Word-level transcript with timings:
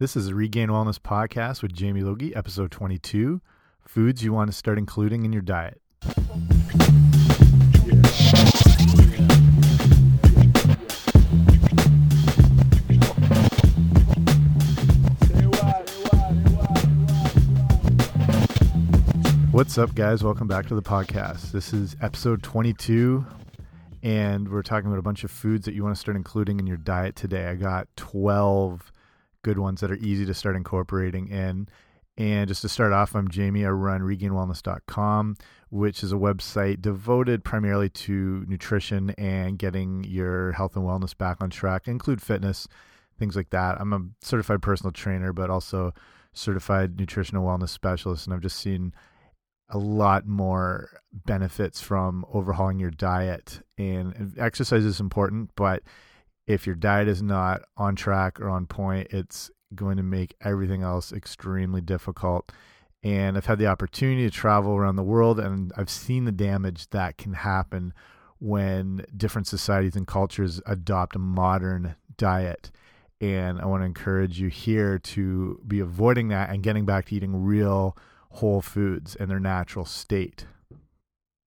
This 0.00 0.16
is 0.16 0.26
a 0.26 0.34
Regained 0.34 0.72
Wellness 0.72 0.98
podcast 0.98 1.62
with 1.62 1.72
Jamie 1.72 2.00
Logie, 2.00 2.34
episode 2.34 2.72
22 2.72 3.40
Foods 3.86 4.24
You 4.24 4.32
Want 4.32 4.50
to 4.50 4.52
Start 4.52 4.76
Including 4.76 5.24
in 5.24 5.32
Your 5.32 5.40
Diet. 5.40 5.80
What's 19.52 19.78
up, 19.78 19.94
guys? 19.94 20.24
Welcome 20.24 20.48
back 20.48 20.66
to 20.66 20.74
the 20.74 20.82
podcast. 20.82 21.52
This 21.52 21.72
is 21.72 21.94
episode 22.00 22.42
22, 22.42 23.24
and 24.02 24.48
we're 24.48 24.62
talking 24.62 24.88
about 24.88 24.98
a 24.98 25.02
bunch 25.02 25.22
of 25.22 25.30
foods 25.30 25.66
that 25.66 25.74
you 25.74 25.84
want 25.84 25.94
to 25.94 26.00
start 26.00 26.16
including 26.16 26.58
in 26.58 26.66
your 26.66 26.78
diet 26.78 27.14
today. 27.14 27.46
I 27.46 27.54
got 27.54 27.86
12 27.94 28.90
good 29.44 29.58
ones 29.60 29.80
that 29.80 29.92
are 29.92 29.96
easy 29.96 30.26
to 30.26 30.34
start 30.34 30.56
incorporating 30.56 31.28
in. 31.28 31.68
And 32.16 32.48
just 32.48 32.62
to 32.62 32.68
start 32.68 32.92
off, 32.92 33.14
I'm 33.14 33.28
Jamie. 33.28 33.64
I 33.66 33.70
run 33.70 34.00
regainedwellness.com, 34.00 35.36
which 35.70 36.02
is 36.02 36.12
a 36.12 36.16
website 36.16 36.80
devoted 36.80 37.44
primarily 37.44 37.88
to 37.90 38.44
nutrition 38.48 39.10
and 39.10 39.58
getting 39.58 40.04
your 40.04 40.52
health 40.52 40.76
and 40.76 40.84
wellness 40.84 41.16
back 41.16 41.40
on 41.40 41.50
track, 41.50 41.86
include 41.86 42.22
fitness, 42.22 42.66
things 43.18 43.36
like 43.36 43.50
that. 43.50 43.80
I'm 43.80 43.92
a 43.92 44.00
certified 44.24 44.62
personal 44.62 44.92
trainer, 44.92 45.32
but 45.32 45.50
also 45.50 45.92
certified 46.32 46.98
nutritional 46.98 47.44
wellness 47.44 47.70
specialist. 47.70 48.26
And 48.26 48.34
I've 48.34 48.40
just 48.40 48.58
seen 48.60 48.94
a 49.68 49.78
lot 49.78 50.26
more 50.26 51.00
benefits 51.12 51.80
from 51.80 52.24
overhauling 52.32 52.78
your 52.78 52.92
diet. 52.92 53.60
And 53.76 54.34
exercise 54.38 54.84
is 54.84 55.00
important, 55.00 55.50
but 55.56 55.82
if 56.46 56.66
your 56.66 56.76
diet 56.76 57.08
is 57.08 57.22
not 57.22 57.62
on 57.76 57.96
track 57.96 58.40
or 58.40 58.48
on 58.48 58.66
point, 58.66 59.08
it's 59.10 59.50
going 59.74 59.96
to 59.96 60.02
make 60.02 60.34
everything 60.40 60.82
else 60.82 61.12
extremely 61.12 61.80
difficult. 61.80 62.52
And 63.02 63.36
I've 63.36 63.46
had 63.46 63.58
the 63.58 63.66
opportunity 63.66 64.24
to 64.24 64.30
travel 64.30 64.74
around 64.74 64.96
the 64.96 65.02
world, 65.02 65.38
and 65.38 65.72
I've 65.76 65.90
seen 65.90 66.24
the 66.24 66.32
damage 66.32 66.88
that 66.90 67.18
can 67.18 67.34
happen 67.34 67.92
when 68.38 69.04
different 69.16 69.46
societies 69.46 69.96
and 69.96 70.06
cultures 70.06 70.60
adopt 70.66 71.16
a 71.16 71.18
modern 71.18 71.96
diet. 72.16 72.70
And 73.20 73.60
I 73.60 73.66
want 73.66 73.82
to 73.82 73.86
encourage 73.86 74.40
you 74.40 74.48
here 74.48 74.98
to 74.98 75.60
be 75.66 75.80
avoiding 75.80 76.28
that 76.28 76.50
and 76.50 76.62
getting 76.62 76.84
back 76.84 77.06
to 77.06 77.14
eating 77.14 77.44
real 77.44 77.96
whole 78.30 78.60
foods 78.60 79.14
in 79.14 79.28
their 79.28 79.40
natural 79.40 79.84
state. 79.84 80.46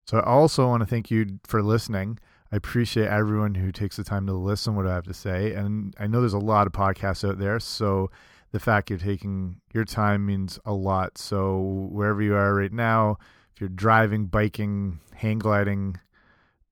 So 0.07 0.19
I 0.19 0.25
also 0.25 0.69
want 0.69 0.83
to 0.83 0.87
thank 0.87 1.11
you 1.11 1.41
for 1.47 1.63
listening. 1.63 2.19
I 2.53 2.57
appreciate 2.57 3.09
everyone 3.09 3.55
who 3.55 3.73
takes 3.73 3.97
the 3.97 4.05
time 4.05 4.27
to 4.27 4.33
listen 4.33 4.77
what 4.77 4.87
I 4.87 4.95
have 4.95 5.05
to 5.05 5.15
say. 5.15 5.53
And 5.53 5.95
I 5.99 6.07
know 6.07 6.21
there's 6.21 6.33
a 6.33 6.39
lot 6.39 6.67
of 6.67 6.73
podcasts 6.73 7.29
out 7.29 7.39
there. 7.39 7.59
So 7.59 8.11
the 8.53 8.61
fact 8.61 8.91
you're 8.91 8.99
taking 8.99 9.61
your 9.75 9.85
time 9.85 10.27
means 10.27 10.59
a 10.65 10.73
lot. 10.73 11.19
So 11.19 11.89
wherever 11.91 12.23
you 12.23 12.35
are 12.35 12.55
right 12.55 12.73
now, 12.73 13.19
if 13.53 13.61
you're 13.61 13.69
driving, 13.69 14.27
biking, 14.27 15.01
hang 15.15 15.39
gliding, 15.39 15.99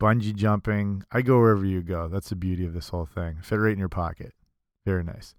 bungee 0.00 0.34
jumping, 0.34 1.02
I 1.10 1.22
go 1.22 1.38
wherever 1.38 1.64
you 1.64 1.82
go. 1.82 2.08
That's 2.08 2.28
the 2.28 2.36
beauty 2.36 2.64
of 2.64 2.72
this 2.72 2.90
whole 2.90 3.06
thing. 3.06 3.38
Fit 3.42 3.56
right 3.56 3.72
in 3.72 3.78
your 3.78 3.88
pocket. 3.88 4.32
Very 4.84 5.02
nice. 5.02 5.34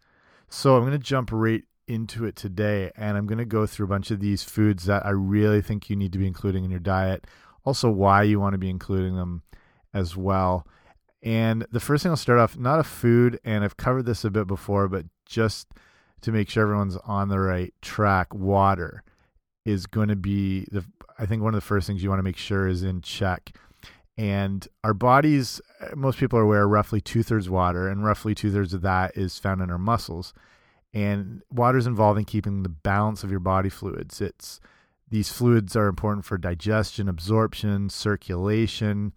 So 0.50 0.75
I'm 0.75 0.81
going 0.81 0.91
to 0.91 1.00
jump 1.00 1.30
right 1.31 1.63
into 1.88 2.25
it 2.25 2.36
today 2.36 2.91
and 2.95 3.16
I'm 3.16 3.28
going 3.28 3.38
to 3.38 3.45
go 3.45 3.66
through 3.66 3.86
a 3.86 3.89
bunch 3.89 4.11
of 4.11 4.19
these 4.19 4.44
foods 4.44 4.86
that 4.86 5.06
I 5.06 5.11
really 5.11 5.61
think 5.61 5.89
you 5.89 5.95
need 5.95 6.11
to 6.13 6.19
be 6.19 6.28
including 6.28 6.66
in 6.66 6.72
your 6.72 6.80
diet. 6.80 7.25
Also, 7.63 7.89
why 7.89 8.23
you 8.23 8.39
want 8.39 8.53
to 8.53 8.59
be 8.59 8.69
including 8.69 9.16
them 9.16 9.44
as 9.96 10.16
well. 10.16 10.68
And 11.24 11.66
the 11.72 11.80
first 11.80 12.04
thing 12.04 12.12
I'll 12.12 12.18
start 12.18 12.38
off, 12.38 12.56
not 12.56 12.80
a 12.80 12.84
food, 12.84 13.40
and 13.44 13.64
I've 13.64 13.78
covered 13.78 14.06
this 14.06 14.24
a 14.24 14.30
bit 14.30 14.46
before, 14.46 14.88
but 14.88 15.06
just 15.26 15.70
to 16.22 16.32
make 16.32 16.50
sure 16.50 16.64
everyone's 16.64 16.98
on 16.98 17.30
the 17.30 17.40
right 17.40 17.74
track, 17.82 18.32
water 18.34 19.04
is 19.66 19.88
going 19.88 20.10
to 20.10 20.16
be 20.16 20.68
the 20.72 20.86
I 21.18 21.26
think 21.26 21.42
one 21.42 21.54
of 21.54 21.58
the 21.58 21.66
first 21.66 21.88
things 21.88 22.04
you 22.04 22.10
want 22.10 22.20
to 22.20 22.24
make 22.24 22.38
sure 22.38 22.68
is 22.68 22.84
in 22.84 23.02
check. 23.02 23.56
And 24.18 24.68
our 24.84 24.94
bodies, 24.94 25.62
most 25.96 26.19
people 26.19 26.38
are 26.38 26.44
aware, 26.44 26.68
roughly 26.68 27.00
two 27.02 27.24
thirds 27.24 27.50
water, 27.50 27.88
and 27.88 28.03
roughly 28.03 28.36
two 28.36 28.52
thirds 28.52 28.74
of 28.74 28.81
that 28.81 29.18
is 29.18 29.40
found 29.40 29.62
in 29.62 29.72
our 29.72 29.78
muscles. 29.78 30.34
And 30.94 31.42
water 31.50 31.78
is 31.78 31.88
involved 31.88 32.19
in 32.19 32.25
keeping 32.25 32.64
the 32.64 32.69
balance 32.69 33.24
of 33.24 33.31
your 33.31 33.40
body 33.40 33.69
fluids. 33.69 34.22
It's 34.22 34.59
these 35.09 35.31
fluids 35.31 35.75
are 35.75 35.88
important 35.88 36.25
for 36.25 36.38
digestion, 36.38 37.08
absorption, 37.08 37.90
circulation, 37.90 39.14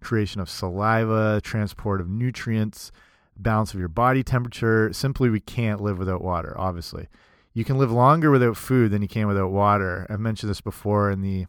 creation 0.00 0.40
of 0.40 0.50
saliva, 0.50 1.40
transport 1.42 2.00
of 2.00 2.08
nutrients, 2.08 2.92
balance 3.36 3.74
of 3.74 3.80
your 3.80 3.88
body 3.88 4.22
temperature. 4.22 4.92
Simply, 4.92 5.30
we 5.30 5.40
can't 5.40 5.80
live 5.80 5.98
without 5.98 6.22
water, 6.22 6.54
obviously. 6.58 7.08
You 7.52 7.64
can 7.64 7.78
live 7.78 7.90
longer 7.90 8.30
without 8.30 8.56
food 8.56 8.90
than 8.90 9.02
you 9.02 9.08
can 9.08 9.26
without 9.26 9.50
water. 9.50 10.06
I've 10.10 10.20
mentioned 10.20 10.50
this 10.50 10.60
before 10.60 11.10
in 11.10 11.22
the 11.22 11.46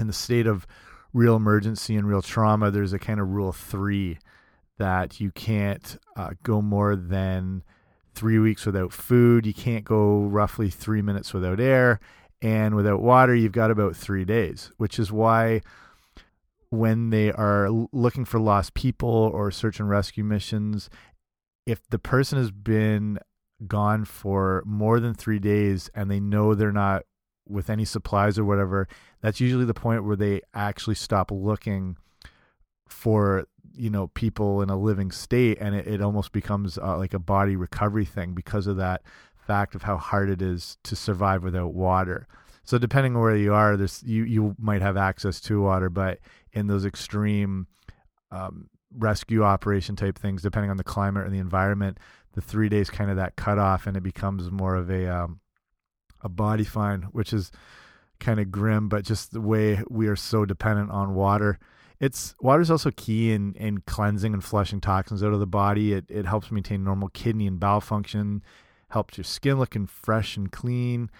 in 0.00 0.06
the 0.06 0.12
state 0.12 0.46
of 0.46 0.66
real 1.12 1.36
emergency 1.36 1.96
and 1.96 2.08
real 2.08 2.22
trauma, 2.22 2.70
there's 2.70 2.92
a 2.92 2.98
kind 2.98 3.20
of 3.20 3.28
rule 3.28 3.52
three 3.52 4.18
that 4.78 5.20
you 5.20 5.30
can't 5.30 5.98
uh, 6.16 6.30
go 6.42 6.62
more 6.62 6.96
than 6.96 7.62
three 8.14 8.38
weeks 8.38 8.66
without 8.66 8.92
food. 8.92 9.46
You 9.46 9.54
can't 9.54 9.84
go 9.84 10.22
roughly 10.22 10.70
three 10.70 11.02
minutes 11.02 11.32
without 11.32 11.60
air. 11.60 12.00
And 12.40 12.74
without 12.74 13.00
water, 13.00 13.34
you've 13.34 13.52
got 13.52 13.70
about 13.70 13.94
three 13.94 14.24
days, 14.24 14.72
which 14.76 14.98
is 14.98 15.12
why 15.12 15.60
when 16.72 17.10
they 17.10 17.30
are 17.30 17.68
looking 17.92 18.24
for 18.24 18.40
lost 18.40 18.72
people 18.72 19.10
or 19.10 19.50
search 19.50 19.78
and 19.78 19.90
rescue 19.90 20.24
missions, 20.24 20.88
if 21.66 21.86
the 21.90 21.98
person 21.98 22.38
has 22.38 22.50
been 22.50 23.18
gone 23.66 24.06
for 24.06 24.62
more 24.64 24.98
than 24.98 25.12
three 25.12 25.38
days 25.38 25.90
and 25.94 26.10
they 26.10 26.18
know 26.18 26.54
they're 26.54 26.72
not 26.72 27.02
with 27.46 27.68
any 27.68 27.84
supplies 27.84 28.38
or 28.38 28.44
whatever, 28.46 28.88
that's 29.20 29.38
usually 29.38 29.66
the 29.66 29.74
point 29.74 30.02
where 30.02 30.16
they 30.16 30.40
actually 30.54 30.94
stop 30.94 31.30
looking 31.30 31.98
for 32.88 33.46
you 33.74 33.90
know 33.90 34.06
people 34.08 34.62
in 34.62 34.70
a 34.70 34.76
living 34.76 35.10
state 35.10 35.58
and 35.60 35.74
it, 35.74 35.86
it 35.86 36.00
almost 36.00 36.32
becomes 36.32 36.78
uh, 36.78 36.96
like 36.96 37.12
a 37.12 37.18
body 37.18 37.54
recovery 37.54 38.04
thing 38.06 38.32
because 38.32 38.66
of 38.66 38.78
that 38.78 39.02
fact 39.46 39.74
of 39.74 39.82
how 39.82 39.98
hard 39.98 40.30
it 40.30 40.40
is 40.40 40.78
to 40.84 40.96
survive 40.96 41.42
without 41.42 41.74
water 41.74 42.26
so 42.64 42.78
depending 42.78 43.16
on 43.16 43.22
where 43.22 43.36
you 43.36 43.54
are, 43.54 43.76
this 43.76 44.02
you 44.02 44.24
you 44.24 44.54
might 44.58 44.82
have 44.82 44.96
access 44.96 45.40
to 45.42 45.62
water, 45.62 45.90
but 45.90 46.18
in 46.52 46.66
those 46.66 46.84
extreme 46.84 47.66
um, 48.30 48.68
rescue 48.96 49.42
operation 49.42 49.96
type 49.96 50.18
things, 50.18 50.42
depending 50.42 50.70
on 50.70 50.76
the 50.76 50.84
climate 50.84 51.24
and 51.24 51.34
the 51.34 51.40
environment, 51.40 51.98
the 52.34 52.40
three 52.40 52.68
days 52.68 52.90
kind 52.90 53.10
of 53.10 53.16
that 53.16 53.36
cutoff, 53.36 53.86
and 53.86 53.96
it 53.96 54.02
becomes 54.02 54.50
more 54.50 54.76
of 54.76 54.90
a 54.90 55.08
um, 55.08 55.40
a 56.22 56.28
body 56.28 56.64
fine, 56.64 57.02
which 57.12 57.32
is 57.32 57.50
kind 58.20 58.38
of 58.38 58.52
grim, 58.52 58.88
but 58.88 59.04
just 59.04 59.32
the 59.32 59.40
way 59.40 59.82
we 59.90 60.06
are 60.06 60.16
so 60.16 60.44
dependent 60.44 60.90
on 60.90 61.14
water. 61.14 61.58
It's 61.98 62.34
water 62.40 62.62
is 62.62 62.70
also 62.70 62.90
key 62.90 63.32
in 63.32 63.54
in 63.54 63.82
cleansing 63.82 64.32
and 64.32 64.42
flushing 64.42 64.80
toxins 64.80 65.22
out 65.22 65.32
of 65.32 65.40
the 65.40 65.46
body. 65.46 65.92
It 65.92 66.06
it 66.08 66.26
helps 66.26 66.50
maintain 66.50 66.84
normal 66.84 67.08
kidney 67.08 67.46
and 67.46 67.60
bowel 67.60 67.80
function, 67.80 68.42
helps 68.90 69.16
your 69.16 69.24
skin 69.24 69.58
looking 69.58 69.86
fresh 69.86 70.36
and 70.36 70.50
clean. 70.50 71.10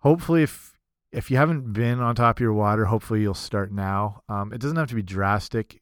Hopefully, 0.00 0.42
if 0.42 0.78
if 1.12 1.30
you 1.30 1.36
haven't 1.36 1.72
been 1.72 2.00
on 2.00 2.14
top 2.14 2.36
of 2.36 2.40
your 2.40 2.52
water, 2.52 2.86
hopefully 2.86 3.22
you'll 3.22 3.34
start 3.34 3.72
now. 3.72 4.22
Um, 4.28 4.52
it 4.52 4.60
doesn't 4.60 4.76
have 4.76 4.88
to 4.88 4.94
be 4.94 5.02
drastic 5.02 5.80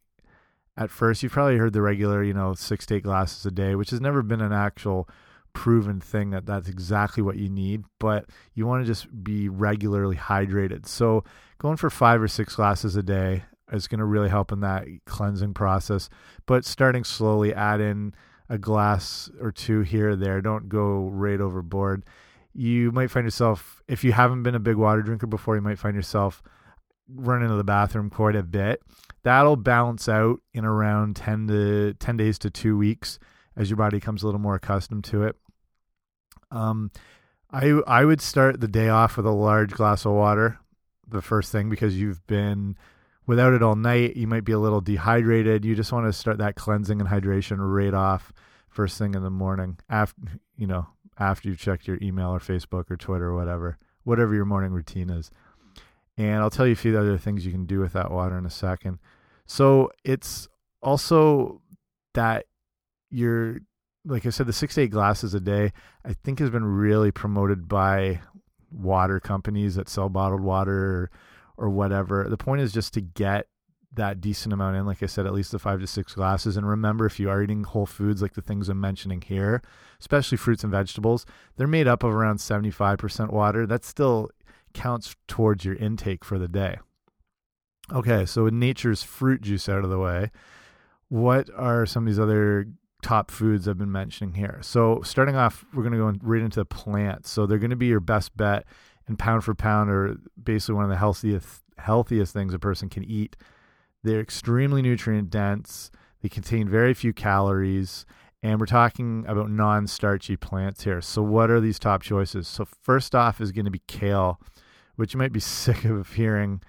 at 0.77 0.91
first. 0.91 1.23
You've 1.23 1.33
probably 1.33 1.59
heard 1.59 1.75
the 1.75 1.83
regular, 1.83 2.23
you 2.23 2.33
know, 2.33 2.55
six 2.55 2.87
to 2.87 2.97
eight 2.97 3.03
glasses 3.03 3.45
a 3.45 3.51
day, 3.51 3.75
which 3.75 3.91
has 3.91 4.01
never 4.01 4.23
been 4.23 4.41
an 4.41 4.53
actual 4.53 5.09
proven 5.53 6.01
thing 6.01 6.31
that 6.31 6.47
that's 6.47 6.69
exactly 6.69 7.23
what 7.23 7.37
you 7.37 7.49
need, 7.49 7.85
but 7.99 8.27
you 8.55 8.67
want 8.67 8.83
to 8.83 8.87
just 8.87 9.25
be 9.25 9.49
regularly 9.49 10.17
hydrated. 10.17 10.87
So 10.87 11.25
going 11.59 11.77
for 11.77 11.91
five 11.91 12.23
or 12.23 12.29
six 12.29 12.55
glasses 12.55 12.97
a 12.97 13.03
day 13.03 13.43
is 13.73 13.89
going 13.89 13.99
to 13.99 14.05
really 14.05 14.29
help 14.29 14.53
in 14.53 14.61
that 14.61 14.87
cleansing 15.05 15.55
process. 15.55 16.09
But 16.47 16.65
starting 16.65 17.05
slowly, 17.05 17.53
add 17.53 17.81
in 17.81 18.15
a 18.49 18.57
glass 18.57 19.31
or 19.41 19.53
two 19.53 19.81
here 19.81 20.11
or 20.11 20.17
there. 20.17 20.41
Don't 20.41 20.69
go 20.69 21.09
right 21.09 21.41
overboard 21.41 22.05
you 22.55 22.91
might 22.93 23.11
find 23.11 23.25
yourself, 23.25 23.83
if 23.89 24.05
you 24.05 24.13
haven't 24.13 24.43
been 24.43 24.55
a 24.55 24.61
big 24.61 24.77
water 24.77 25.03
drinker 25.03 25.27
before, 25.27 25.55
you 25.55 25.63
might 25.63 25.79
find 25.79 25.95
yourself 25.95 26.43
running 27.09 27.49
to 27.49 27.55
the 27.55 27.65
bathroom 27.65 28.11
quite 28.11 28.37
a 28.37 28.43
bit. 28.43 28.83
That'll 29.23 29.57
balance 29.57 30.09
out 30.09 30.41
in 30.53 30.65
around 30.65 31.17
10 31.17 31.49
to 31.49 31.95
10 31.95 32.17
days 32.17 32.39
to 32.41 32.51
2 32.51 32.77
weeks 32.77 33.19
as 33.57 33.71
your 33.71 33.77
body 33.77 34.01
comes 34.01 34.23
a 34.23 34.27
little 34.27 34.41
more 34.41 34.55
accustomed 34.55 35.05
to 35.05 35.25
it. 35.25 35.37
Um 36.51 36.91
I 37.51 37.81
I 37.87 38.05
would 38.05 38.21
start 38.21 38.61
the 38.61 38.69
day 38.69 38.89
off 38.89 39.17
with 39.17 39.27
a 39.27 39.31
large 39.31 39.73
glass 39.73 40.05
of 40.05 40.13
water 40.13 40.59
the 41.07 41.23
first 41.23 41.51
thing 41.51 41.71
because 41.71 41.99
you've 41.99 42.27
been 42.27 42.77
without 43.27 43.53
it 43.53 43.63
all 43.63 43.77
night, 43.77 44.17
you 44.17 44.27
might 44.27 44.45
be 44.45 44.53
a 44.53 44.59
little 44.59 44.81
dehydrated. 44.81 45.65
You 45.65 45.75
just 45.75 45.93
want 45.93 46.07
to 46.07 46.13
start 46.13 46.39
that 46.39 46.57
cleansing 46.57 47.01
and 47.01 47.09
hydration 47.09 47.57
right 47.59 47.95
off 47.95 48.33
first 48.69 48.99
thing 48.99 49.15
in 49.15 49.23
the 49.23 49.31
morning 49.31 49.79
after 49.89 50.21
you 50.57 50.67
know 50.67 50.87
after 51.19 51.49
you've 51.49 51.59
checked 51.59 51.87
your 51.87 51.99
email 52.01 52.31
or 52.31 52.39
Facebook 52.39 52.91
or 52.91 52.97
Twitter 52.97 53.27
or 53.27 53.35
whatever, 53.35 53.79
whatever 54.05 54.35
your 54.35 54.45
morning 54.45 54.73
routine 54.73 55.11
is. 55.11 55.31
And 56.17 56.37
I'll 56.37 56.51
tell 56.51 56.67
you 56.67 56.73
a 56.73 56.77
few 56.77 56.99
other 56.99 57.19
things 57.19 57.47
you 57.47 57.53
can 57.53 57.67
do 57.67 57.81
with 57.81 57.93
that 57.93 58.11
water 58.11 58.37
in 58.37 58.47
a 58.47 58.51
second. 58.51 58.99
So 59.47 59.91
it's 60.05 60.49
also 60.83 61.61
that 62.15 62.47
you're 63.11 63.61
like 64.05 64.27
I 64.27 64.31
said, 64.31 64.47
the 64.47 64.53
six 64.53 64.75
to 64.75 64.83
eight 64.83 64.91
glasses 64.91 65.35
a 65.35 65.41
day, 65.41 65.73
I 66.05 66.15
think 66.15 66.39
has 66.39 66.51
been 66.51 66.65
really 66.65 67.13
promoted 67.13 67.69
by 67.69 68.21
water 68.71 69.21
companies 69.21 69.75
that 69.75 69.89
sell 69.89 70.09
bottled 70.09 70.41
water 70.41 70.73
or, 70.73 71.11
or 71.67 71.71
whatever. 71.71 72.27
The 72.29 72.37
point 72.37 72.63
is 72.63 72.73
just 72.73 72.95
to 72.95 73.01
get 73.01 73.47
that 73.93 74.21
decent 74.21 74.53
amount 74.53 74.77
in. 74.77 74.87
Like 74.87 75.03
I 75.03 75.07
said, 75.07 75.27
at 75.27 75.33
least 75.33 75.53
the 75.53 75.59
five 75.59 75.81
to 75.81 75.87
six 75.87 76.15
glasses. 76.15 76.57
And 76.57 76.69
remember, 76.69 77.07
if 77.07 77.19
you 77.19 77.31
are 77.31 77.43
eating 77.43 77.65
whole 77.65 77.87
foods 77.87 78.23
like 78.23 78.35
the 78.35 78.43
things 78.43 78.69
I'm 78.69 78.81
mentioning 78.81 79.23
here, 79.23 79.63
especially 80.01 80.39
fruits 80.39 80.63
and 80.63 80.71
vegetables, 80.71 81.27
they're 81.57 81.67
made 81.67 81.89
up 81.89 82.03
of 82.03 82.15
around 82.15 82.37
75% 82.37 83.31
water. 83.31 83.67
That 83.67 83.85
still 83.85 84.31
counts 84.75 85.17
towards 85.27 85.65
your 85.65 85.75
intake 85.77 86.25
for 86.25 86.39
the 86.39 86.49
day. 86.49 86.79
Okay, 87.93 88.27
so 88.27 88.45
with 88.45 88.55
nature's 88.55 89.03
fruit 89.03 89.41
juice 89.41 89.69
out 89.69 89.83
of 89.83 89.91
the 89.91 89.99
way, 89.99 90.31
what 91.09 91.49
are 91.57 91.87
some 91.87 92.03
of 92.03 92.07
these 92.07 92.19
other 92.19 92.67
top 93.03 93.31
foods 93.31 93.67
I've 93.67 93.79
been 93.79 93.91
mentioning 93.91 94.35
here? 94.35 94.59
So, 94.61 95.01
starting 95.03 95.37
off, 95.37 95.65
we're 95.73 95.83
going 95.83 95.95
to 95.95 95.99
go 95.99 96.13
right 96.21 96.43
into 96.43 96.61
the 96.61 96.67
plants. 96.67 97.31
So, 97.31 97.47
they're 97.47 97.59
going 97.59 97.71
to 97.71 97.77
be 97.77 97.87
your 97.87 98.01
best 98.01 98.37
bet 98.37 98.67
and 99.07 99.19
pound 99.19 99.43
for 99.43 99.55
pound 99.55 99.91
are 99.91 100.17
basically 100.43 100.75
one 100.75 100.85
of 100.85 100.91
the 100.91 100.97
healthiest 100.97 101.63
healthiest 101.79 102.33
things 102.33 102.53
a 102.53 102.59
person 102.59 102.89
can 102.89 103.05
eat 103.05 103.37
they're 104.09 104.21
extremely 104.21 104.81
nutrient 104.81 105.31
dense. 105.31 105.91
They 106.23 106.29
contain 106.29 106.69
very 106.69 106.95
few 106.95 107.13
calories. 107.13 108.07
And 108.43 108.59
we're 108.59 108.67
talking 108.67 109.25
about 109.27 109.51
non 109.51 109.87
starchy 109.87 110.37
plants 110.37 110.85
here. 110.85 111.01
So, 111.01 111.23
what 111.23 111.51
are 111.51 111.61
these 111.61 111.79
top 111.79 112.03
choices? 112.03 112.49
So, 112.49 112.67
first 112.83 113.15
off 113.15 113.41
is 113.41 113.53
going 113.53 113.65
to 113.67 113.71
be 113.71 113.83
kale, 113.87 114.41
which 114.97 115.13
you 115.13 115.19
might 115.19 115.33
be 115.33 115.41
sick 115.61 115.85
of 115.85 116.15
hearing 116.15 116.63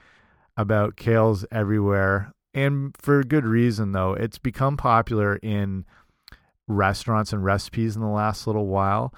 about 0.58 0.98
kales 0.98 1.46
everywhere. 1.52 2.34
And 2.54 2.96
for 3.00 3.24
good 3.24 3.46
reason, 3.46 3.92
though. 3.92 4.14
It's 4.14 4.40
become 4.40 4.76
popular 4.76 5.38
in 5.38 5.86
restaurants 6.68 7.32
and 7.32 7.46
recipes 7.46 7.96
in 7.96 8.02
the 8.02 8.08
last 8.08 8.48
little 8.48 8.68
while, 8.68 9.14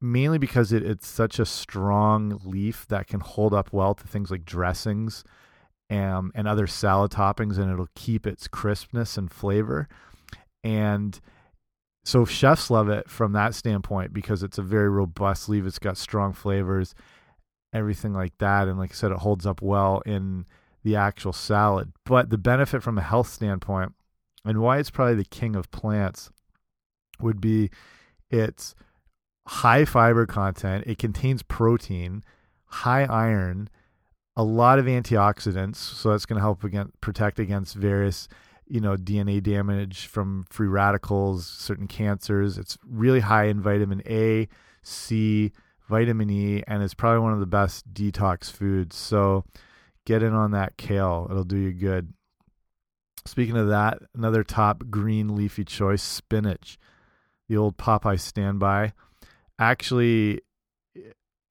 mainly 0.00 0.38
because 0.38 0.72
it, 0.72 0.82
it's 0.82 1.06
such 1.06 1.38
a 1.38 1.46
strong 1.46 2.40
leaf 2.44 2.86
that 2.88 3.06
can 3.06 3.20
hold 3.20 3.54
up 3.54 3.72
well 3.72 3.94
to 3.94 4.08
things 4.08 4.30
like 4.30 4.44
dressings 4.44 5.22
and, 5.90 6.30
and 6.34 6.48
other 6.48 6.66
salad 6.66 7.10
toppings, 7.10 7.58
and 7.58 7.70
it'll 7.70 7.88
keep 7.94 8.26
its 8.26 8.48
crispness 8.48 9.18
and 9.18 9.30
flavor. 9.30 9.88
And 10.62 11.20
so 12.04 12.24
chefs 12.24 12.70
love 12.70 12.88
it 12.88 13.10
from 13.10 13.32
that 13.32 13.54
standpoint 13.54 14.12
because 14.12 14.42
it's 14.42 14.56
a 14.56 14.62
very 14.62 14.88
robust 14.88 15.48
leaf. 15.48 15.66
It's 15.66 15.78
got 15.78 15.98
strong 15.98 16.32
flavors, 16.32 16.94
everything 17.72 18.14
like 18.14 18.38
that. 18.38 18.68
And 18.68 18.78
like 18.78 18.92
I 18.92 18.94
said, 18.94 19.10
it 19.10 19.18
holds 19.18 19.44
up 19.44 19.60
well 19.60 20.00
in 20.06 20.46
the 20.84 20.96
actual 20.96 21.32
salad. 21.32 21.92
But 22.06 22.30
the 22.30 22.38
benefit 22.38 22.82
from 22.82 22.96
a 22.96 23.02
health 23.02 23.28
standpoint 23.28 23.92
and 24.44 24.60
why 24.60 24.78
it's 24.78 24.90
probably 24.90 25.16
the 25.16 25.24
king 25.24 25.56
of 25.56 25.70
plants 25.70 26.30
would 27.20 27.40
be 27.40 27.70
its 28.30 28.74
high 29.46 29.84
fiber 29.84 30.24
content. 30.24 30.84
It 30.86 30.98
contains 30.98 31.42
protein, 31.42 32.22
high 32.66 33.04
iron, 33.04 33.68
a 34.40 34.42
lot 34.42 34.78
of 34.78 34.86
antioxidants, 34.86 35.76
so 35.76 36.10
that's 36.10 36.24
going 36.24 36.38
to 36.38 36.40
help 36.40 36.64
against, 36.64 36.98
protect 37.02 37.38
against 37.38 37.74
various, 37.74 38.26
you 38.66 38.80
know, 38.80 38.96
DNA 38.96 39.42
damage 39.42 40.06
from 40.06 40.46
free 40.48 40.66
radicals, 40.66 41.46
certain 41.46 41.86
cancers. 41.86 42.56
It's 42.56 42.78
really 42.86 43.20
high 43.20 43.44
in 43.44 43.60
vitamin 43.60 44.02
A, 44.06 44.48
C, 44.82 45.52
vitamin 45.86 46.30
E, 46.30 46.62
and 46.66 46.82
it's 46.82 46.94
probably 46.94 47.20
one 47.20 47.34
of 47.34 47.40
the 47.40 47.46
best 47.46 47.92
detox 47.92 48.50
foods. 48.50 48.96
So 48.96 49.44
get 50.06 50.22
in 50.22 50.32
on 50.32 50.52
that 50.52 50.78
kale; 50.78 51.28
it'll 51.30 51.44
do 51.44 51.58
you 51.58 51.72
good. 51.74 52.14
Speaking 53.26 53.58
of 53.58 53.68
that, 53.68 53.98
another 54.14 54.42
top 54.42 54.84
green 54.88 55.36
leafy 55.36 55.66
choice, 55.66 56.02
spinach, 56.02 56.78
the 57.50 57.58
old 57.58 57.76
Popeye 57.76 58.18
standby. 58.18 58.94
Actually, 59.58 60.40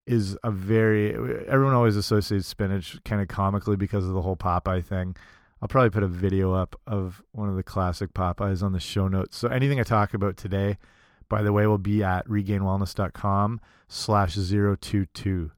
is 0.09 0.35
a 0.43 0.49
very 0.49 1.13
everyone 1.47 1.75
always 1.75 1.95
associates 1.95 2.47
spinach 2.47 2.97
kind 3.05 3.21
of 3.21 3.27
comically 3.27 3.75
because 3.75 4.03
of 4.05 4.13
the 4.13 4.23
whole 4.23 4.35
Popeye 4.35 4.83
thing. 4.83 5.15
I'll 5.61 5.67
probably 5.67 5.91
put 5.91 6.01
a 6.01 6.07
video 6.07 6.51
up 6.51 6.75
of 6.87 7.21
one 7.31 7.47
of 7.47 7.55
the 7.55 7.63
classic 7.63 8.13
Popeyes 8.13 8.63
on 8.63 8.71
the 8.71 8.79
show 8.79 9.07
notes. 9.07 9.37
So 9.37 9.49
anything 9.49 9.79
I 9.79 9.83
talk 9.83 10.15
about 10.15 10.35
today, 10.35 10.77
by 11.29 11.43
the 11.43 11.53
way, 11.53 11.67
will 11.67 11.77
be 11.77 12.03
at 12.03 12.27
regainedwellness.com 12.27 13.61
slash 13.87 14.35
022. 14.35 15.51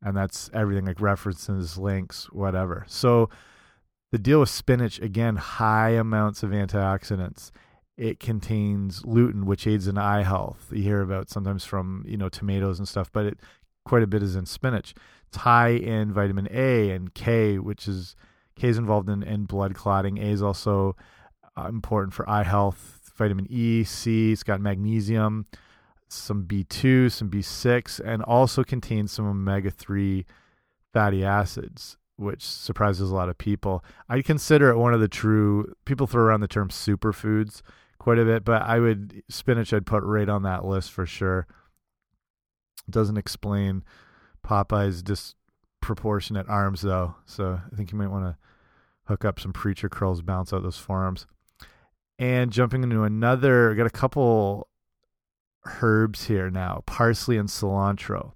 And 0.00 0.16
that's 0.16 0.48
everything 0.54 0.84
like 0.84 1.00
references, 1.00 1.76
links, 1.76 2.30
whatever. 2.30 2.84
So 2.86 3.30
the 4.12 4.18
deal 4.18 4.38
with 4.38 4.50
spinach, 4.50 5.00
again, 5.00 5.36
high 5.36 5.90
amounts 5.90 6.44
of 6.44 6.50
antioxidants. 6.50 7.50
It 7.96 8.20
contains 8.20 9.02
lutein, 9.02 9.44
which 9.44 9.66
aids 9.66 9.88
in 9.88 9.98
eye 9.98 10.22
health. 10.22 10.68
You 10.70 10.84
hear 10.84 11.00
about 11.00 11.30
sometimes 11.30 11.64
from, 11.64 12.04
you 12.06 12.16
know, 12.16 12.28
tomatoes 12.28 12.78
and 12.78 12.86
stuff, 12.86 13.10
but 13.10 13.26
it 13.26 13.40
quite 13.88 14.02
a 14.02 14.06
bit 14.06 14.22
is 14.22 14.36
in 14.36 14.46
spinach. 14.46 14.94
It's 15.28 15.38
high 15.38 15.70
in 15.70 16.12
vitamin 16.12 16.46
A 16.50 16.90
and 16.90 17.12
K, 17.14 17.58
which 17.58 17.88
is 17.88 18.14
K 18.54 18.68
is 18.68 18.78
involved 18.78 19.08
in, 19.08 19.22
in 19.22 19.44
blood 19.44 19.74
clotting. 19.74 20.18
A 20.18 20.26
is 20.30 20.42
also 20.42 20.94
uh, 21.56 21.66
important 21.68 22.12
for 22.12 22.28
eye 22.28 22.44
health. 22.44 23.10
Vitamin 23.16 23.46
E, 23.50 23.82
C. 23.82 24.30
It's 24.30 24.44
got 24.44 24.60
magnesium, 24.60 25.46
some 26.08 26.44
B2, 26.44 27.10
some 27.10 27.28
B6, 27.28 28.00
and 28.04 28.22
also 28.22 28.62
contains 28.62 29.10
some 29.10 29.26
omega 29.26 29.72
3 29.72 30.24
fatty 30.92 31.24
acids, 31.24 31.96
which 32.16 32.44
surprises 32.44 33.10
a 33.10 33.14
lot 33.14 33.28
of 33.28 33.36
people. 33.36 33.84
I 34.08 34.22
consider 34.22 34.70
it 34.70 34.78
one 34.78 34.94
of 34.94 35.00
the 35.00 35.08
true, 35.08 35.74
people 35.84 36.06
throw 36.06 36.22
around 36.22 36.40
the 36.40 36.48
term 36.48 36.68
superfoods 36.68 37.62
quite 37.98 38.18
a 38.18 38.24
bit, 38.24 38.44
but 38.44 38.62
I 38.62 38.78
would, 38.78 39.24
spinach, 39.28 39.72
I'd 39.72 39.84
put 39.84 40.04
right 40.04 40.28
on 40.28 40.44
that 40.44 40.64
list 40.64 40.92
for 40.92 41.04
sure 41.04 41.48
doesn't 42.90 43.16
explain 43.16 43.84
Popeye's 44.44 45.02
disproportionate 45.02 46.48
arms, 46.48 46.82
though. 46.82 47.16
So 47.26 47.60
I 47.72 47.76
think 47.76 47.92
you 47.92 47.98
might 47.98 48.10
want 48.10 48.24
to 48.24 48.36
hook 49.04 49.24
up 49.24 49.40
some 49.40 49.52
preacher 49.52 49.88
curls, 49.88 50.22
bounce 50.22 50.52
out 50.52 50.62
those 50.62 50.78
forearms. 50.78 51.26
And 52.18 52.50
jumping 52.50 52.82
into 52.82 53.04
another, 53.04 53.74
got 53.74 53.86
a 53.86 53.90
couple 53.90 54.68
herbs 55.80 56.26
here 56.26 56.50
now 56.50 56.82
parsley 56.86 57.36
and 57.36 57.48
cilantro. 57.48 58.32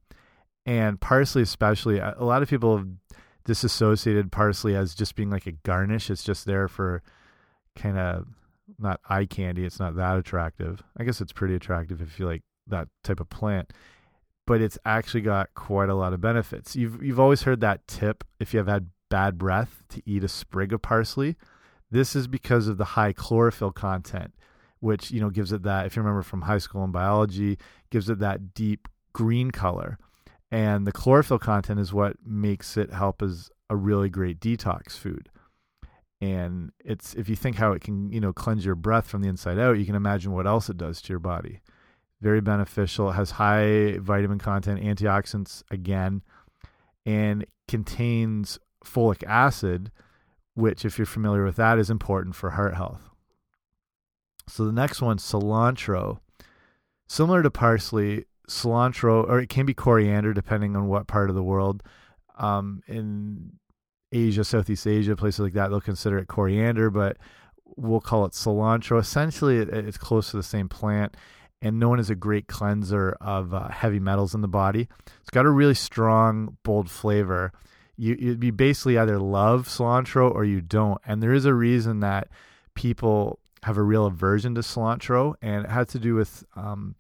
And 0.65 1.01
parsley, 1.01 1.43
especially, 1.43 1.99
a 1.99 2.15
lot 2.21 2.43
of 2.43 2.49
people 2.49 2.79
have 2.79 2.87
disassociated 3.45 4.31
parsley 4.31 4.77
as 4.77 4.95
just 4.95 5.17
being 5.17 5.31
like 5.31 5.47
a 5.47 5.53
garnish. 5.53 6.11
It's 6.11 6.23
just 6.23 6.45
there 6.47 6.69
for 6.69 7.03
kind 7.75 7.99
of 7.99 8.27
not 8.79 9.01
eye 9.09 9.27
candy. 9.27 9.65
It's 9.65 9.81
not 9.81 9.97
that 9.97 10.17
attractive. 10.17 10.83
I 10.97 11.05
guess 11.05 11.21
it's 11.21 11.33
pretty 11.33 11.57
attractive 11.57 12.01
if 12.01 12.21
you 12.21 12.27
like 12.27 12.43
that 12.69 12.89
type 13.03 13.19
of 13.19 13.29
plant 13.29 13.73
but 14.53 14.61
it's 14.61 14.77
actually 14.85 15.23
got 15.23 15.49
quite 15.55 15.89
a 15.89 15.95
lot 15.95 16.13
of 16.13 16.21
benefits. 16.21 16.77
You've 16.77 17.03
you've 17.03 17.19
always 17.19 17.45
heard 17.45 17.63
that 17.63 17.89
tip 17.89 18.23
if 18.39 18.53
you 18.53 18.59
have 18.59 18.69
had 18.69 18.91
bad 19.09 19.39
breath 19.39 19.83
to 19.89 20.03
eat 20.05 20.23
a 20.23 20.29
sprig 20.29 20.75
of 20.75 20.83
parsley. 20.83 21.37
This 21.91 22.15
is 22.15 22.27
because 22.29 22.69
of 22.69 22.77
the 22.77 22.85
high 22.85 23.15
chlorophyll 23.15 23.73
content, 23.73 24.35
which 24.81 25.11
you 25.11 25.23
know 25.23 25.31
gives 25.31 25.53
it 25.53 25.63
that. 25.63 25.87
If 25.87 25.97
you 25.97 26.03
remember 26.03 26.23
from 26.23 26.43
high 26.43 26.59
school 26.59 26.85
in 26.85 26.93
biology, 26.93 27.57
gives 27.89 28.11
it 28.11 28.19
that 28.19 28.53
deep 28.53 28.89
green 29.15 29.53
color, 29.53 29.97
and 30.51 30.87
the 30.87 30.93
chlorophyll 30.93 31.39
content 31.39 31.81
is 31.81 31.95
what 31.95 32.17
makes 32.23 32.77
it 32.77 32.93
help 32.93 33.23
as 33.23 33.49
a 33.71 33.77
really 33.77 34.11
great 34.11 34.39
detox 34.39 34.99
food. 34.99 35.31
And 36.21 36.73
it's 36.85 37.15
if 37.15 37.31
you 37.31 37.37
think 37.37 37.57
how 37.57 37.73
it 37.73 37.81
can 37.81 38.13
you 38.13 38.21
know 38.21 38.35
cleanse 38.35 38.67
your 38.67 38.75
breath 38.75 39.07
from 39.07 39.23
the 39.23 39.31
inside 39.31 39.59
out, 39.59 39.79
you 39.79 39.87
can 39.87 39.95
imagine 39.95 40.31
what 40.31 40.47
else 40.47 40.69
it 40.69 40.77
does 40.77 41.01
to 41.01 41.09
your 41.09 41.21
body 41.21 41.63
very 42.23 42.41
beneficial. 42.41 43.11
It 43.11 43.15
has 43.15 43.33
high 43.33 43.99
vitamin 43.99 44.39
content, 44.39 44.81
antioxidants 44.81 45.65
again, 45.71 46.23
and 47.05 47.45
contains 47.67 48.61
folic 48.85 49.25
acid, 49.27 49.91
which, 50.55 50.85
if 50.85 50.99
you're 50.99 51.07
familiar 51.07 51.45
with 51.45 51.57
that, 51.57 51.79
is 51.79 51.91
important 51.91 52.37
for 52.37 52.51
heart 52.51 52.75
health. 52.75 53.11
So 54.49 54.65
the 54.65 54.73
next 54.73 55.03
one, 55.03 55.19
cilantro. 55.19 56.21
Similar 57.09 57.43
to 57.43 57.51
parsley, 57.51 58.27
cilantro, 58.49 59.29
or 59.29 59.41
it 59.41 59.49
can 59.49 59.67
be 59.67 59.75
coriander 59.75 60.33
depending 60.33 60.77
on 60.77 60.87
what 60.87 61.09
part 61.09 61.29
of 61.29 61.35
the 61.35 61.43
world. 61.43 61.83
Um, 62.39 62.83
in 62.87 63.53
Asia, 64.13 64.45
Southeast 64.45 64.87
Asia, 64.87 65.17
places 65.17 65.41
like 65.41 65.55
that, 65.55 65.69
they'll 65.69 65.81
consider 65.81 66.19
it 66.19 66.29
coriander, 66.29 66.89
but 66.89 67.17
we'll 67.77 68.01
call 68.01 68.25
it 68.27 68.33
cilantro. 68.33 69.01
Essentially, 69.01 69.59
it's 69.59 69.99
close 69.99 70.31
to 70.31 70.37
the 70.37 70.43
same 70.43 70.69
plant 70.69 71.17
and 71.63 71.79
known 71.79 72.01
as 72.01 72.11
a 72.11 72.17
great 72.17 72.49
cleanser 72.49 73.17
of 73.21 73.55
uh, 73.55 73.69
heavy 73.69 74.01
metals 74.01 74.35
in 74.35 74.41
the 74.41 74.49
body. 74.49 74.89
It's 75.21 75.31
got 75.31 75.47
a 75.47 75.51
really 75.51 75.75
strong, 75.75 76.59
bold 76.65 76.91
flavor. 76.91 77.53
You 77.97 78.39
you 78.41 78.53
basically 78.53 78.99
either 78.99 79.19
love 79.19 79.69
cilantro 79.69 80.31
or 80.35 80.45
you 80.45 80.61
don't, 80.61 81.01
and 81.07 81.23
there 81.23 81.33
is 81.33 81.45
a 81.45 81.55
reason 81.55 82.01
that 82.01 82.29
people 82.75 83.39
have 83.63 83.79
a 83.79 83.83
real 83.83 84.07
aversion 84.07 84.57
to 84.57 84.61
cilantro, 84.61 85.35
and 85.41 85.65
it 85.65 85.71
has 85.71 85.87
to 85.89 86.01
do 86.01 86.17
with 86.17 86.45
um, 86.57 86.97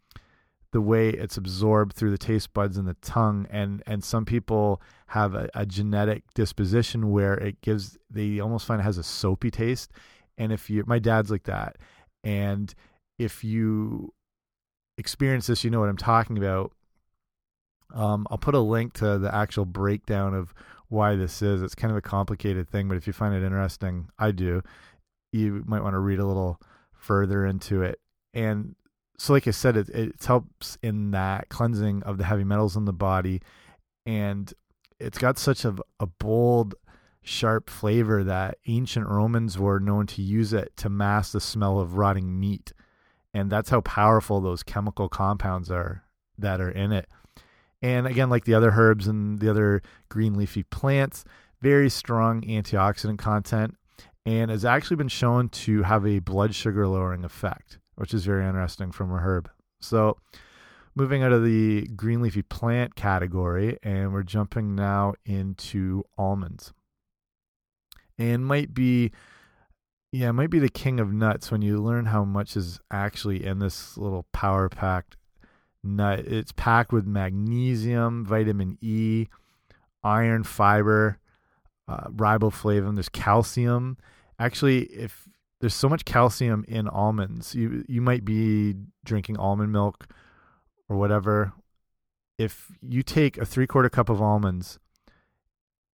the 0.70 0.80
way 0.80 1.08
it's 1.08 1.36
absorbed 1.36 1.94
through 1.94 2.10
the 2.10 2.18
taste 2.18 2.52
buds 2.52 2.76
and 2.76 2.86
the 2.86 2.96
tongue, 3.02 3.48
and 3.50 3.82
and 3.86 4.04
some 4.04 4.24
people 4.24 4.80
have 5.08 5.34
a, 5.34 5.48
a 5.54 5.66
genetic 5.66 6.22
disposition 6.34 7.10
where 7.10 7.34
it 7.34 7.60
gives 7.62 7.98
they 8.08 8.38
almost 8.38 8.66
find 8.66 8.80
it 8.80 8.84
has 8.84 8.98
a 8.98 9.02
soapy 9.02 9.50
taste, 9.50 9.90
and 10.38 10.52
if 10.52 10.70
you 10.70 10.84
my 10.86 11.00
dad's 11.00 11.32
like 11.32 11.44
that, 11.44 11.78
and 12.22 12.74
if 13.18 13.42
you 13.42 14.12
experienced 14.98 15.48
this, 15.48 15.64
you 15.64 15.70
know 15.70 15.80
what 15.80 15.88
I'm 15.88 15.96
talking 15.96 16.38
about. 16.38 16.72
Um, 17.94 18.26
I'll 18.30 18.38
put 18.38 18.54
a 18.54 18.60
link 18.60 18.94
to 18.94 19.18
the 19.18 19.34
actual 19.34 19.64
breakdown 19.64 20.34
of 20.34 20.54
why 20.88 21.16
this 21.16 21.42
is. 21.42 21.62
It's 21.62 21.74
kind 21.74 21.90
of 21.90 21.96
a 21.96 22.02
complicated 22.02 22.68
thing, 22.68 22.88
but 22.88 22.96
if 22.96 23.06
you 23.06 23.12
find 23.12 23.34
it 23.34 23.44
interesting, 23.44 24.08
I 24.18 24.30
do. 24.30 24.62
You 25.32 25.62
might 25.66 25.82
want 25.82 25.94
to 25.94 25.98
read 25.98 26.18
a 26.18 26.26
little 26.26 26.60
further 26.92 27.44
into 27.46 27.82
it. 27.82 27.98
And 28.34 28.74
so, 29.18 29.32
like 29.32 29.46
I 29.46 29.52
said, 29.52 29.76
it, 29.76 29.88
it 29.90 30.24
helps 30.24 30.78
in 30.82 31.10
that 31.12 31.48
cleansing 31.48 32.02
of 32.02 32.18
the 32.18 32.24
heavy 32.24 32.44
metals 32.44 32.76
in 32.76 32.86
the 32.86 32.92
body, 32.92 33.40
and 34.06 34.52
it's 34.98 35.18
got 35.18 35.38
such 35.38 35.64
a, 35.64 35.76
a 36.00 36.06
bold, 36.06 36.74
sharp 37.22 37.70
flavor 37.70 38.24
that 38.24 38.58
ancient 38.66 39.06
Romans 39.06 39.58
were 39.58 39.78
known 39.78 40.06
to 40.08 40.22
use 40.22 40.52
it 40.52 40.76
to 40.76 40.88
mask 40.88 41.32
the 41.32 41.40
smell 41.40 41.78
of 41.78 41.96
rotting 41.96 42.38
meat, 42.40 42.72
and 43.34 43.50
that's 43.50 43.70
how 43.70 43.80
powerful 43.80 44.40
those 44.40 44.62
chemical 44.62 45.08
compounds 45.08 45.70
are 45.70 46.04
that 46.38 46.60
are 46.60 46.70
in 46.70 46.92
it. 46.92 47.08
And 47.80 48.06
again, 48.06 48.30
like 48.30 48.44
the 48.44 48.54
other 48.54 48.72
herbs 48.76 49.08
and 49.08 49.40
the 49.40 49.50
other 49.50 49.82
green 50.08 50.34
leafy 50.34 50.62
plants, 50.62 51.24
very 51.60 51.90
strong 51.90 52.42
antioxidant 52.42 53.18
content, 53.18 53.76
and 54.24 54.50
has 54.50 54.64
actually 54.64 54.96
been 54.96 55.08
shown 55.08 55.48
to 55.48 55.82
have 55.82 56.06
a 56.06 56.20
blood 56.20 56.54
sugar 56.54 56.86
lowering 56.86 57.24
effect, 57.24 57.78
which 57.96 58.14
is 58.14 58.24
very 58.24 58.46
interesting 58.46 58.92
from 58.92 59.12
a 59.12 59.18
herb. 59.18 59.50
So, 59.80 60.18
moving 60.94 61.22
out 61.22 61.32
of 61.32 61.44
the 61.44 61.88
green 61.96 62.22
leafy 62.22 62.42
plant 62.42 62.94
category, 62.94 63.78
and 63.82 64.12
we're 64.12 64.22
jumping 64.22 64.74
now 64.74 65.14
into 65.24 66.04
almonds. 66.16 66.72
And 68.18 68.46
might 68.46 68.74
be, 68.74 69.10
yeah, 70.12 70.28
it 70.28 70.34
might 70.34 70.50
be 70.50 70.58
the 70.58 70.68
king 70.68 71.00
of 71.00 71.10
nuts 71.10 71.50
when 71.50 71.62
you 71.62 71.80
learn 71.82 72.04
how 72.06 72.22
much 72.22 72.54
is 72.54 72.78
actually 72.90 73.44
in 73.44 73.60
this 73.60 73.96
little 73.96 74.26
power 74.32 74.68
packed 74.68 75.16
nut. 75.82 76.20
It's 76.20 76.52
packed 76.52 76.92
with 76.92 77.06
magnesium, 77.06 78.26
vitamin 78.26 78.76
E, 78.82 79.28
iron, 80.04 80.44
fiber, 80.44 81.18
uh, 81.88 82.08
riboflavin. 82.08 82.94
There's 82.94 83.08
calcium. 83.08 83.96
Actually, 84.38 84.82
if 84.84 85.28
there's 85.60 85.74
so 85.74 85.88
much 85.88 86.04
calcium 86.04 86.64
in 86.68 86.88
almonds, 86.88 87.54
you 87.54 87.82
you 87.88 88.02
might 88.02 88.24
be 88.24 88.74
drinking 89.04 89.38
almond 89.38 89.72
milk 89.72 90.06
or 90.90 90.98
whatever. 90.98 91.54
If 92.38 92.70
you 92.82 93.02
take 93.02 93.38
a 93.38 93.46
three 93.46 93.66
quarter 93.66 93.88
cup 93.88 94.10
of 94.10 94.20
almonds, 94.20 94.78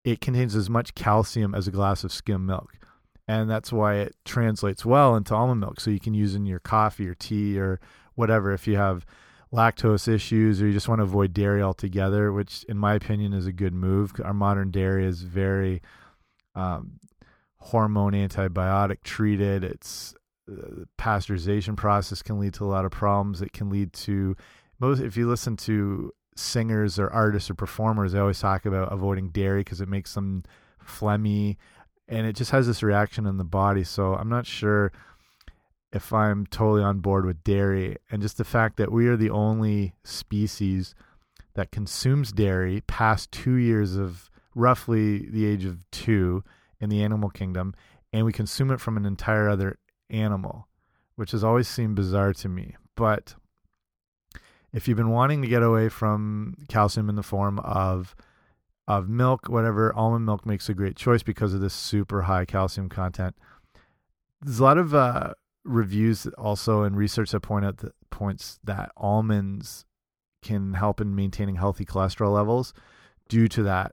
it 0.02 0.20
contains 0.20 0.56
as 0.56 0.68
much 0.68 0.96
calcium 0.96 1.54
as 1.54 1.68
a 1.68 1.70
glass 1.70 2.02
of 2.02 2.12
skim 2.12 2.46
milk. 2.46 2.78
And 3.28 3.49
that's 3.50 3.70
why 3.70 3.97
it 3.97 4.16
translates 4.25 4.87
well 4.87 5.14
into 5.14 5.35
almond 5.35 5.61
milk. 5.61 5.80
So 5.80 5.90
you 5.90 6.00
can 6.00 6.14
use 6.14 6.35
in 6.35 6.47
your 6.47 6.61
coffee 6.61 7.06
or 7.06 7.14
tea 7.14 7.58
or 7.61 7.78
whatever 8.14 8.52
if 8.52 8.66
you 8.66 8.76
have 8.76 9.04
lactose 9.52 10.08
issues 10.08 10.61
or 10.61 10.66
you 10.66 10.73
just 10.73 10.88
want 10.88 11.00
to 11.00 11.04
avoid 11.04 11.35
dairy 11.35 11.62
altogether, 11.62 12.32
which 12.32 12.64
in 12.64 12.78
my 12.78 12.94
opinion 12.94 13.35
is 13.35 13.47
a 13.47 13.52
good 13.52 13.75
move. 13.75 14.12
Our 14.25 14.32
modern 14.32 14.70
dairy 14.70 15.04
is 15.06 15.23
very 15.23 15.82
um, 16.54 17.00
hormone 17.58 18.12
antibiotic 18.12 19.02
treated. 19.04 19.62
It's 19.62 20.14
uh, 20.50 20.85
pasteurization 20.99 21.76
process 21.76 22.23
can 22.23 22.38
lead 22.38 22.54
to 22.54 22.64
a 22.64 22.66
lot 22.66 22.87
of 22.87 22.90
problems. 22.90 23.42
It 23.42 23.52
can 23.52 23.68
lead 23.68 23.92
to 23.92 24.37
most 24.80 25.00
if 25.00 25.16
you 25.16 25.28
listen 25.28 25.56
to 25.58 26.12
singers 26.37 26.99
or 26.99 27.11
artists 27.11 27.50
or 27.50 27.54
performers, 27.54 28.12
they 28.12 28.18
always 28.18 28.40
talk 28.40 28.64
about 28.64 28.92
avoiding 28.92 29.30
dairy 29.30 29.61
because 29.61 29.80
it 29.80 29.88
makes 29.88 30.14
them 30.14 30.44
phlegmy 30.85 31.56
and 32.08 32.26
it 32.26 32.34
just 32.34 32.50
has 32.50 32.66
this 32.66 32.82
reaction 32.82 33.26
in 33.26 33.36
the 33.36 33.44
body. 33.44 33.84
So 33.84 34.14
I'm 34.14 34.28
not 34.28 34.46
sure 34.46 34.92
if 35.92 36.12
I'm 36.12 36.46
totally 36.46 36.82
on 36.82 37.00
board 37.00 37.24
with 37.24 37.44
dairy 37.44 37.96
and 38.10 38.22
just 38.22 38.38
the 38.38 38.44
fact 38.44 38.76
that 38.76 38.92
we 38.92 39.08
are 39.08 39.16
the 39.16 39.30
only 39.30 39.94
species 40.04 40.94
that 41.54 41.70
consumes 41.70 42.32
dairy 42.32 42.82
past 42.86 43.32
two 43.32 43.54
years 43.54 43.96
of 43.96 44.30
roughly 44.54 45.28
the 45.30 45.46
age 45.46 45.64
of 45.64 45.78
two 45.90 46.44
in 46.80 46.90
the 46.90 47.02
animal 47.02 47.30
kingdom, 47.30 47.74
and 48.12 48.24
we 48.24 48.32
consume 48.32 48.70
it 48.70 48.80
from 48.80 48.96
an 48.96 49.04
entire 49.04 49.48
other 49.48 49.78
animal, 50.10 50.68
which 51.16 51.32
has 51.32 51.42
always 51.42 51.68
seemed 51.68 51.96
bizarre 51.96 52.32
to 52.32 52.48
me. 52.48 52.76
But 52.94 53.34
if 54.72 54.86
you've 54.86 54.96
been 54.96 55.10
wanting 55.10 55.42
to 55.42 55.48
get 55.48 55.62
away 55.62 55.88
from 55.88 56.54
calcium 56.68 57.08
in 57.08 57.16
the 57.16 57.22
form 57.22 57.58
of 57.60 58.14
of 58.88 59.07
milk, 59.09 59.49
whatever, 59.49 59.95
almond 59.95 60.25
milk 60.25 60.47
makes 60.47 60.68
a 60.71 60.75
great 60.75 60.97
choice 60.97 61.23
because 61.23 61.52
of 61.52 61.61
this 61.61 61.75
super 61.75 62.23
high 62.23 62.47
calcium 62.47 62.88
content. 62.88 63.37
There's 64.40 64.59
a 64.59 64.64
lot 64.64 64.78
of 64.78 64.95
uh, 64.95 65.35
reviews 65.62 66.26
also 66.38 66.83
and 66.83 66.97
research 66.97 67.30
that 67.33 67.40
point 67.40 67.66
out 67.66 67.85
points 68.11 68.59
that 68.64 68.90
almonds 68.97 69.85
can 70.42 70.73
help 70.73 71.02
in 71.02 71.14
maintaining 71.14 71.57
healthy 71.57 71.85
cholesterol 71.85 72.33
levels 72.33 72.73
due 73.28 73.47
to 73.49 73.62
that 73.64 73.92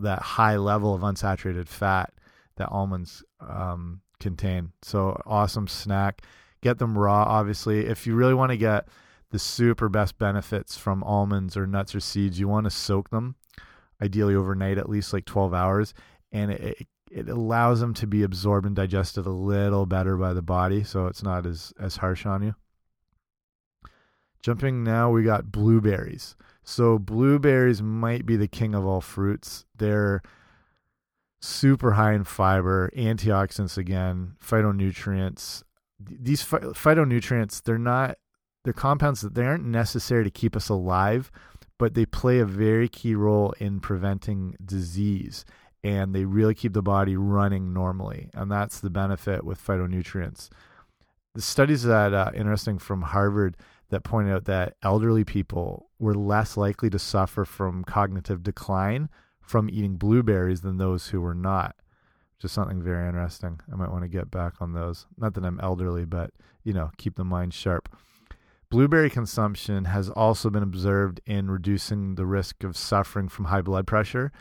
that 0.00 0.22
high 0.22 0.56
level 0.56 0.94
of 0.94 1.02
unsaturated 1.02 1.68
fat 1.68 2.14
that 2.56 2.70
almonds 2.70 3.22
um, 3.40 4.00
contain. 4.18 4.72
So 4.80 5.20
awesome 5.26 5.68
snack. 5.68 6.22
Get 6.62 6.78
them 6.78 6.96
raw, 6.96 7.24
obviously. 7.24 7.80
If 7.80 8.06
you 8.06 8.14
really 8.14 8.32
want 8.32 8.50
to 8.50 8.56
get 8.56 8.88
the 9.30 9.38
super 9.38 9.90
best 9.90 10.16
benefits 10.16 10.78
from 10.78 11.02
almonds 11.02 11.54
or 11.54 11.66
nuts 11.66 11.94
or 11.94 12.00
seeds, 12.00 12.40
you 12.40 12.48
want 12.48 12.64
to 12.64 12.70
soak 12.70 13.10
them, 13.10 13.34
ideally 14.04 14.34
overnight, 14.34 14.78
at 14.78 14.88
least 14.88 15.12
like 15.12 15.24
12 15.24 15.54
hours, 15.54 15.94
and 16.32 16.50
it, 16.50 16.86
it 17.10 17.28
allows 17.28 17.80
them 17.80 17.94
to 17.94 18.06
be 18.06 18.22
absorbed 18.22 18.66
and 18.66 18.76
digested 18.76 19.26
a 19.26 19.30
little 19.30 19.86
better 19.86 20.16
by 20.16 20.32
the 20.32 20.42
body, 20.42 20.84
so 20.84 21.06
it's 21.06 21.22
not 21.22 21.46
as 21.46 21.72
as 21.78 21.96
harsh 21.96 22.26
on 22.26 22.42
you. 22.42 22.54
Jumping 24.42 24.84
now, 24.84 25.10
we 25.10 25.22
got 25.22 25.50
blueberries. 25.50 26.36
So 26.62 26.98
blueberries 26.98 27.80
might 27.80 28.26
be 28.26 28.36
the 28.36 28.48
king 28.48 28.74
of 28.74 28.84
all 28.84 29.00
fruits. 29.00 29.64
They're 29.76 30.22
super 31.40 31.92
high 31.92 32.14
in 32.14 32.24
fiber, 32.24 32.90
antioxidants 32.96 33.78
again, 33.78 34.36
phytonutrients. 34.42 35.62
These 35.98 36.42
phytonutrients, 36.44 37.62
they're 37.62 37.78
not 37.78 38.18
they're 38.64 38.72
compounds 38.72 39.20
that 39.20 39.34
they 39.34 39.44
aren't 39.44 39.66
necessary 39.66 40.24
to 40.24 40.30
keep 40.30 40.56
us 40.56 40.70
alive, 40.70 41.30
but 41.78 41.94
they 41.94 42.06
play 42.06 42.38
a 42.38 42.44
very 42.44 42.88
key 42.88 43.14
role 43.14 43.52
in 43.58 43.80
preventing 43.80 44.56
disease 44.64 45.44
and 45.82 46.14
they 46.14 46.24
really 46.24 46.54
keep 46.54 46.72
the 46.72 46.82
body 46.82 47.16
running 47.16 47.74
normally. 47.74 48.30
And 48.32 48.50
that's 48.50 48.80
the 48.80 48.90
benefit 48.90 49.44
with 49.44 49.64
phytonutrients. 49.64 50.48
The 51.34 51.42
studies 51.42 51.82
that 51.82 52.14
uh, 52.14 52.30
interesting 52.34 52.78
from 52.78 53.02
Harvard 53.02 53.56
that 53.90 54.02
pointed 54.02 54.32
out 54.32 54.46
that 54.46 54.76
elderly 54.82 55.24
people 55.24 55.90
were 55.98 56.14
less 56.14 56.56
likely 56.56 56.88
to 56.90 56.98
suffer 56.98 57.44
from 57.44 57.84
cognitive 57.84 58.42
decline 58.42 59.10
from 59.40 59.68
eating 59.68 59.96
blueberries 59.96 60.62
than 60.62 60.78
those 60.78 61.08
who 61.08 61.20
were 61.20 61.34
not. 61.34 61.76
Just 62.38 62.54
something 62.54 62.82
very 62.82 63.06
interesting. 63.06 63.60
I 63.70 63.76
might 63.76 63.90
want 63.90 64.02
to 64.02 64.08
get 64.08 64.30
back 64.30 64.54
on 64.60 64.72
those. 64.72 65.06
Not 65.18 65.34
that 65.34 65.44
I'm 65.44 65.60
elderly, 65.60 66.06
but 66.06 66.30
you 66.62 66.72
know, 66.72 66.90
keep 66.96 67.16
the 67.16 67.24
mind 67.24 67.52
sharp. 67.52 67.94
Blueberry 68.70 69.10
consumption 69.10 69.84
has 69.84 70.08
also 70.10 70.50
been 70.50 70.62
observed 70.62 71.20
in 71.26 71.50
reducing 71.50 72.16
the 72.16 72.26
risk 72.26 72.64
of 72.64 72.76
suffering 72.76 73.28
from 73.28 73.46
high 73.46 73.62
blood 73.62 73.86
pressure 73.86 74.32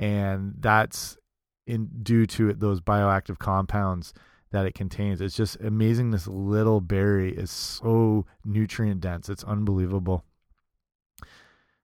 and 0.00 0.54
that's 0.58 1.16
in 1.66 1.88
due 2.02 2.26
to 2.26 2.52
those 2.52 2.80
bioactive 2.80 3.38
compounds 3.38 4.12
that 4.50 4.66
it 4.66 4.74
contains. 4.74 5.20
It's 5.20 5.36
just 5.36 5.56
amazing. 5.60 6.10
This 6.10 6.26
little 6.26 6.80
berry 6.80 7.34
is 7.34 7.50
so 7.50 8.26
nutrient 8.44 9.00
dense. 9.00 9.28
It's 9.28 9.44
unbelievable. 9.44 10.24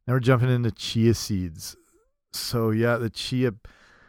Now 0.07 0.15
we're 0.15 0.21
jumping 0.21 0.51
into 0.51 0.71
chia 0.71 1.15
seeds. 1.15 1.77
So 2.33 2.71
yeah, 2.71 2.97
the 2.97 3.11
chia, 3.11 3.55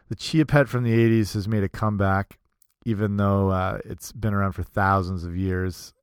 the 0.10 0.16
chia 0.16 0.46
pet 0.46 0.68
from 0.68 0.84
the 0.84 0.94
'80s 0.94 1.34
has 1.34 1.48
made 1.48 1.64
a 1.64 1.70
comeback, 1.70 2.38
even 2.86 3.18
though 3.18 3.50
uh, 3.50 3.80
it's 3.86 4.12
been 4.12 4.34
around 4.34 4.54
for 4.54 4.64
thousands 4.64 5.24
of 5.24 5.36
years, 5.36 5.94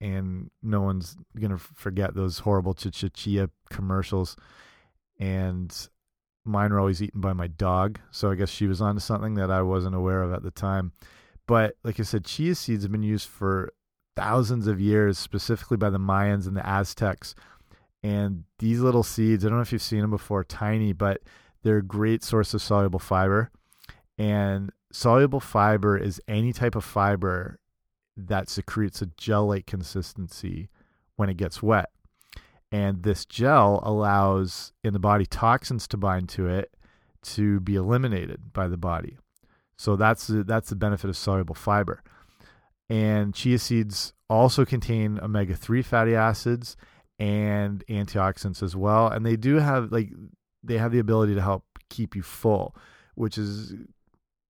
and 0.00 0.50
no 0.62 0.82
one's 0.82 1.16
gonna 1.38 1.58
forget 1.58 2.14
those 2.14 2.40
horrible 2.40 2.74
chia 2.74 3.10
chia 3.10 3.50
commercials. 3.70 4.36
And 5.18 5.74
mine 6.44 6.72
were 6.72 6.78
always 6.78 7.02
eaten 7.02 7.20
by 7.20 7.32
my 7.32 7.46
dog. 7.46 7.98
So 8.10 8.30
I 8.30 8.34
guess 8.34 8.50
she 8.50 8.66
was 8.66 8.80
onto 8.80 9.00
something 9.00 9.34
that 9.34 9.50
I 9.50 9.62
wasn't 9.62 9.94
aware 9.94 10.22
of 10.22 10.32
at 10.32 10.42
the 10.42 10.50
time. 10.50 10.92
But 11.46 11.76
like 11.84 12.00
I 12.00 12.02
said, 12.02 12.24
chia 12.24 12.54
seeds 12.54 12.84
have 12.84 12.92
been 12.92 13.02
used 13.02 13.28
for 13.28 13.72
thousands 14.16 14.66
of 14.66 14.80
years, 14.80 15.18
specifically 15.18 15.76
by 15.76 15.90
the 15.90 15.98
Mayans 15.98 16.46
and 16.46 16.56
the 16.56 16.66
Aztecs. 16.66 17.34
And 18.02 18.44
these 18.58 18.80
little 18.80 19.02
seeds, 19.02 19.44
I 19.44 19.48
don't 19.48 19.58
know 19.58 19.62
if 19.62 19.72
you've 19.72 19.82
seen 19.82 20.00
them 20.00 20.10
before, 20.10 20.44
tiny, 20.44 20.92
but 20.92 21.22
they're 21.62 21.78
a 21.78 21.82
great 21.82 22.22
source 22.22 22.54
of 22.54 22.62
soluble 22.62 22.98
fiber. 22.98 23.50
And 24.18 24.72
soluble 24.92 25.40
fiber 25.40 25.96
is 25.96 26.20
any 26.28 26.52
type 26.52 26.74
of 26.74 26.84
fiber 26.84 27.58
that 28.16 28.48
secretes 28.48 29.02
a 29.02 29.06
gel 29.16 29.46
like 29.46 29.66
consistency 29.66 30.68
when 31.16 31.28
it 31.28 31.36
gets 31.36 31.62
wet 31.62 31.90
and 32.72 33.02
this 33.02 33.24
gel 33.24 33.80
allows 33.84 34.72
in 34.82 34.92
the 34.92 34.98
body 34.98 35.26
toxins 35.26 35.86
to 35.88 35.96
bind 35.96 36.28
to 36.30 36.48
it 36.48 36.74
to 37.22 37.60
be 37.60 37.74
eliminated 37.74 38.52
by 38.52 38.68
the 38.68 38.76
body. 38.76 39.18
So 39.76 39.96
that's 39.96 40.26
the, 40.26 40.44
that's 40.44 40.70
the 40.70 40.76
benefit 40.76 41.10
of 41.10 41.16
soluble 41.16 41.54
fiber. 41.54 42.02
And 42.88 43.34
chia 43.34 43.58
seeds 43.58 44.12
also 44.28 44.64
contain 44.64 45.18
omega 45.20 45.54
3 45.54 45.82
fatty 45.82 46.14
acids 46.14 46.76
and 47.18 47.84
antioxidants 47.88 48.62
as 48.62 48.76
well. 48.76 49.08
And 49.08 49.24
they 49.24 49.36
do 49.36 49.56
have, 49.56 49.92
like, 49.92 50.10
they 50.62 50.78
have 50.78 50.92
the 50.92 50.98
ability 50.98 51.34
to 51.34 51.42
help 51.42 51.64
keep 51.90 52.14
you 52.14 52.22
full, 52.22 52.76
which 53.14 53.38
is 53.38 53.74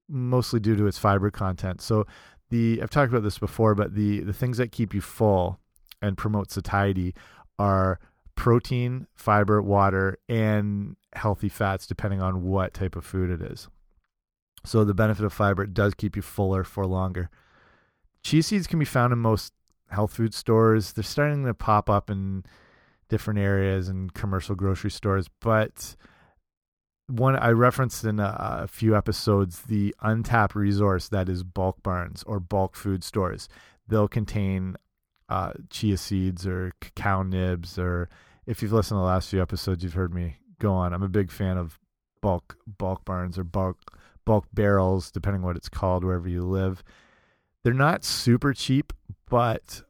mostly 0.09 0.61
due 0.61 0.77
to 0.77 0.87
its 0.87 0.99
fiber 0.99 1.31
content. 1.31 1.81
So, 1.81 2.07
the 2.51 2.81
I've 2.83 2.91
talked 2.91 3.13
about 3.13 3.23
this 3.23 3.39
before, 3.39 3.75
but 3.75 3.95
the 3.95 4.21
the 4.21 4.33
things 4.33 4.59
that 4.59 4.73
keep 4.73 4.95
you 4.95 5.01
full 5.01 5.59
and 6.03 6.17
promote 6.17 6.51
satiety 6.51 7.15
are 7.59 7.99
protein, 8.35 9.07
fiber, 9.15 9.63
water, 9.63 10.19
and 10.29 10.97
healthy 11.15 11.49
fats, 11.49 11.87
depending 11.87 12.21
on 12.21 12.43
what 12.43 12.75
type 12.75 12.97
of 12.97 13.05
food 13.05 13.31
it 13.31 13.43
is. 13.43 13.69
So 14.65 14.85
the 14.85 14.95
benefit 14.95 15.25
of 15.25 15.33
fiber 15.33 15.67
does 15.67 15.95
keep 15.95 16.17
you 16.17 16.23
fuller 16.23 16.65
for 16.65 16.87
longer. 16.87 17.31
Chia 18.23 18.43
seeds 18.43 18.67
can 18.67 18.79
be 18.79 18.85
found 18.85 19.13
in 19.13 19.19
most 19.21 19.53
health 19.91 20.13
food 20.13 20.35
stores. 20.35 20.93
They're 20.93 21.05
starting 21.05 21.45
to 21.47 21.55
pop 21.55 21.89
up 21.89 22.11
in 22.11 22.45
different 23.09 23.39
areas 23.39 23.89
and 23.89 24.13
commercial 24.13 24.55
grocery 24.55 24.91
stores, 24.91 25.29
but 25.41 25.95
one 27.09 27.37
I 27.37 27.51
referenced 27.51 28.05
in 28.05 28.19
a, 28.19 28.63
a, 28.63 28.69
few 28.69 28.97
episodes 28.97 29.63
the 29.63 29.95
untapped 30.03 30.55
resource 30.55 31.09
that 31.09 31.29
is 31.29 31.45
bulk 31.45 31.83
barns 31.83 32.25
or 32.25 32.41
bulk 32.41 32.75
food 32.75 33.05
stores. 33.05 33.49
They'll 33.87 34.09
contain 34.09 34.77
uh, 35.29 35.53
chia 35.71 35.97
seeds 35.97 36.47
or 36.47 36.73
cacao 36.81 37.23
nibs, 37.23 37.79
or 37.79 38.09
if 38.47 38.61
you've 38.61 38.73
listened 38.73 38.97
to 38.97 39.01
the 39.01 39.07
last 39.07 39.31
few 39.31 39.41
episodes, 39.41 39.85
you've 39.85 39.95
heard 39.95 40.15
me 40.15 40.39
go 40.59 40.73
on. 40.73 40.93
I'm 40.93 41.03
a 41.03 41.09
big 41.09 41.31
fan 41.31 41.57
of 41.57 41.79
bulk 42.21 42.57
bulk 42.67 43.05
barns 43.05 43.39
or 43.39 43.45
bulk 43.45 43.79
bulk 44.25 44.47
barrels, 44.53 45.11
depending 45.11 45.43
what 45.43 45.57
it's 45.57 45.69
called 45.69 46.03
wherever 46.03 46.29
you 46.29 46.43
live. 46.43 46.83
They're 47.63 47.73
not 47.73 48.05
super 48.05 48.53
cheap, 48.53 48.93
but 49.29 49.83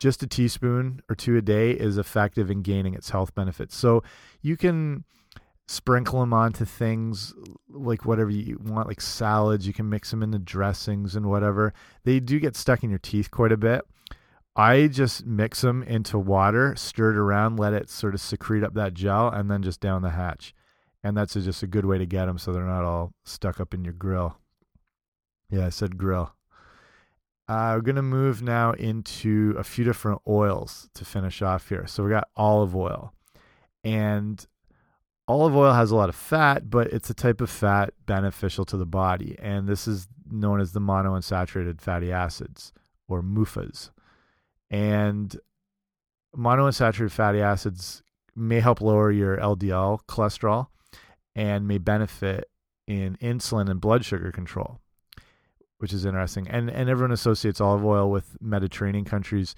just 0.00 0.22
a 0.22 0.26
teaspoon 0.26 1.00
or 1.08 1.14
two 1.14 1.36
a 1.36 1.42
day 1.42 1.72
is 1.72 1.98
effective 1.98 2.50
in 2.50 2.62
gaining 2.62 2.94
its 2.94 3.10
health 3.10 3.34
benefits. 3.34 3.76
So 3.76 4.02
you 4.42 4.56
can 4.56 5.04
sprinkle 5.66 6.20
them 6.20 6.32
onto 6.32 6.64
things 6.64 7.34
like 7.68 8.04
whatever 8.04 8.30
you 8.30 8.58
want, 8.62 8.88
like 8.88 9.00
salads. 9.00 9.66
You 9.66 9.72
can 9.72 9.88
mix 9.88 10.10
them 10.10 10.22
into 10.22 10.38
dressings 10.38 11.16
and 11.16 11.26
whatever. 11.26 11.72
They 12.04 12.20
do 12.20 12.38
get 12.38 12.56
stuck 12.56 12.84
in 12.84 12.90
your 12.90 12.98
teeth 12.98 13.30
quite 13.30 13.52
a 13.52 13.56
bit. 13.56 13.82
I 14.56 14.86
just 14.86 15.26
mix 15.26 15.62
them 15.62 15.82
into 15.82 16.18
water, 16.18 16.76
stir 16.76 17.10
it 17.10 17.16
around, 17.16 17.58
let 17.58 17.72
it 17.72 17.90
sort 17.90 18.14
of 18.14 18.20
secrete 18.20 18.62
up 18.62 18.74
that 18.74 18.94
gel, 18.94 19.28
and 19.28 19.50
then 19.50 19.62
just 19.62 19.80
down 19.80 20.02
the 20.02 20.10
hatch 20.10 20.54
and 21.04 21.14
that's 21.14 21.34
just 21.34 21.62
a 21.62 21.66
good 21.66 21.84
way 21.84 21.98
to 21.98 22.06
get 22.06 22.24
them 22.24 22.38
so 22.38 22.50
they're 22.50 22.64
not 22.64 22.82
all 22.82 23.12
stuck 23.24 23.60
up 23.60 23.74
in 23.74 23.84
your 23.84 23.92
grill. 23.92 24.38
Yeah, 25.50 25.66
I 25.66 25.68
said 25.68 25.98
grill. 25.98 26.34
Uh, 27.46 27.74
we're 27.76 27.82
going 27.82 27.96
to 27.96 28.02
move 28.02 28.40
now 28.40 28.72
into 28.72 29.54
a 29.58 29.62
few 29.62 29.84
different 29.84 30.22
oils 30.26 30.88
to 30.94 31.04
finish 31.04 31.42
off 31.42 31.68
here. 31.68 31.86
So 31.86 32.02
we 32.02 32.10
got 32.10 32.28
olive 32.36 32.74
oil. 32.74 33.12
And 33.84 34.44
olive 35.26 35.56
oil 35.56 35.72
has 35.72 35.90
a 35.90 35.96
lot 35.96 36.08
of 36.08 36.14
fat, 36.14 36.70
but 36.70 36.88
it's 36.88 37.10
a 37.10 37.14
type 37.14 37.40
of 37.40 37.50
fat 37.50 37.94
beneficial 38.06 38.64
to 38.66 38.76
the 38.76 38.86
body. 38.86 39.36
And 39.38 39.66
this 39.66 39.88
is 39.88 40.08
known 40.30 40.60
as 40.60 40.72
the 40.72 40.80
monounsaturated 40.80 41.80
fatty 41.80 42.12
acids 42.12 42.72
or 43.08 43.22
MUFAs. 43.22 43.90
And 44.70 45.36
monounsaturated 46.36 47.10
fatty 47.10 47.40
acids 47.40 48.02
may 48.34 48.60
help 48.60 48.80
lower 48.80 49.10
your 49.10 49.36
LDL 49.36 50.00
cholesterol 50.08 50.68
and 51.34 51.66
may 51.66 51.78
benefit 51.78 52.50
in 52.86 53.16
insulin 53.16 53.70
and 53.70 53.80
blood 53.80 54.04
sugar 54.04 54.30
control, 54.30 54.80
which 55.78 55.92
is 55.92 56.04
interesting. 56.04 56.48
And 56.48 56.70
and 56.70 56.88
everyone 56.90 57.12
associates 57.12 57.60
olive 57.60 57.84
oil 57.84 58.10
with 58.10 58.36
Mediterranean 58.40 59.04
countries, 59.04 59.54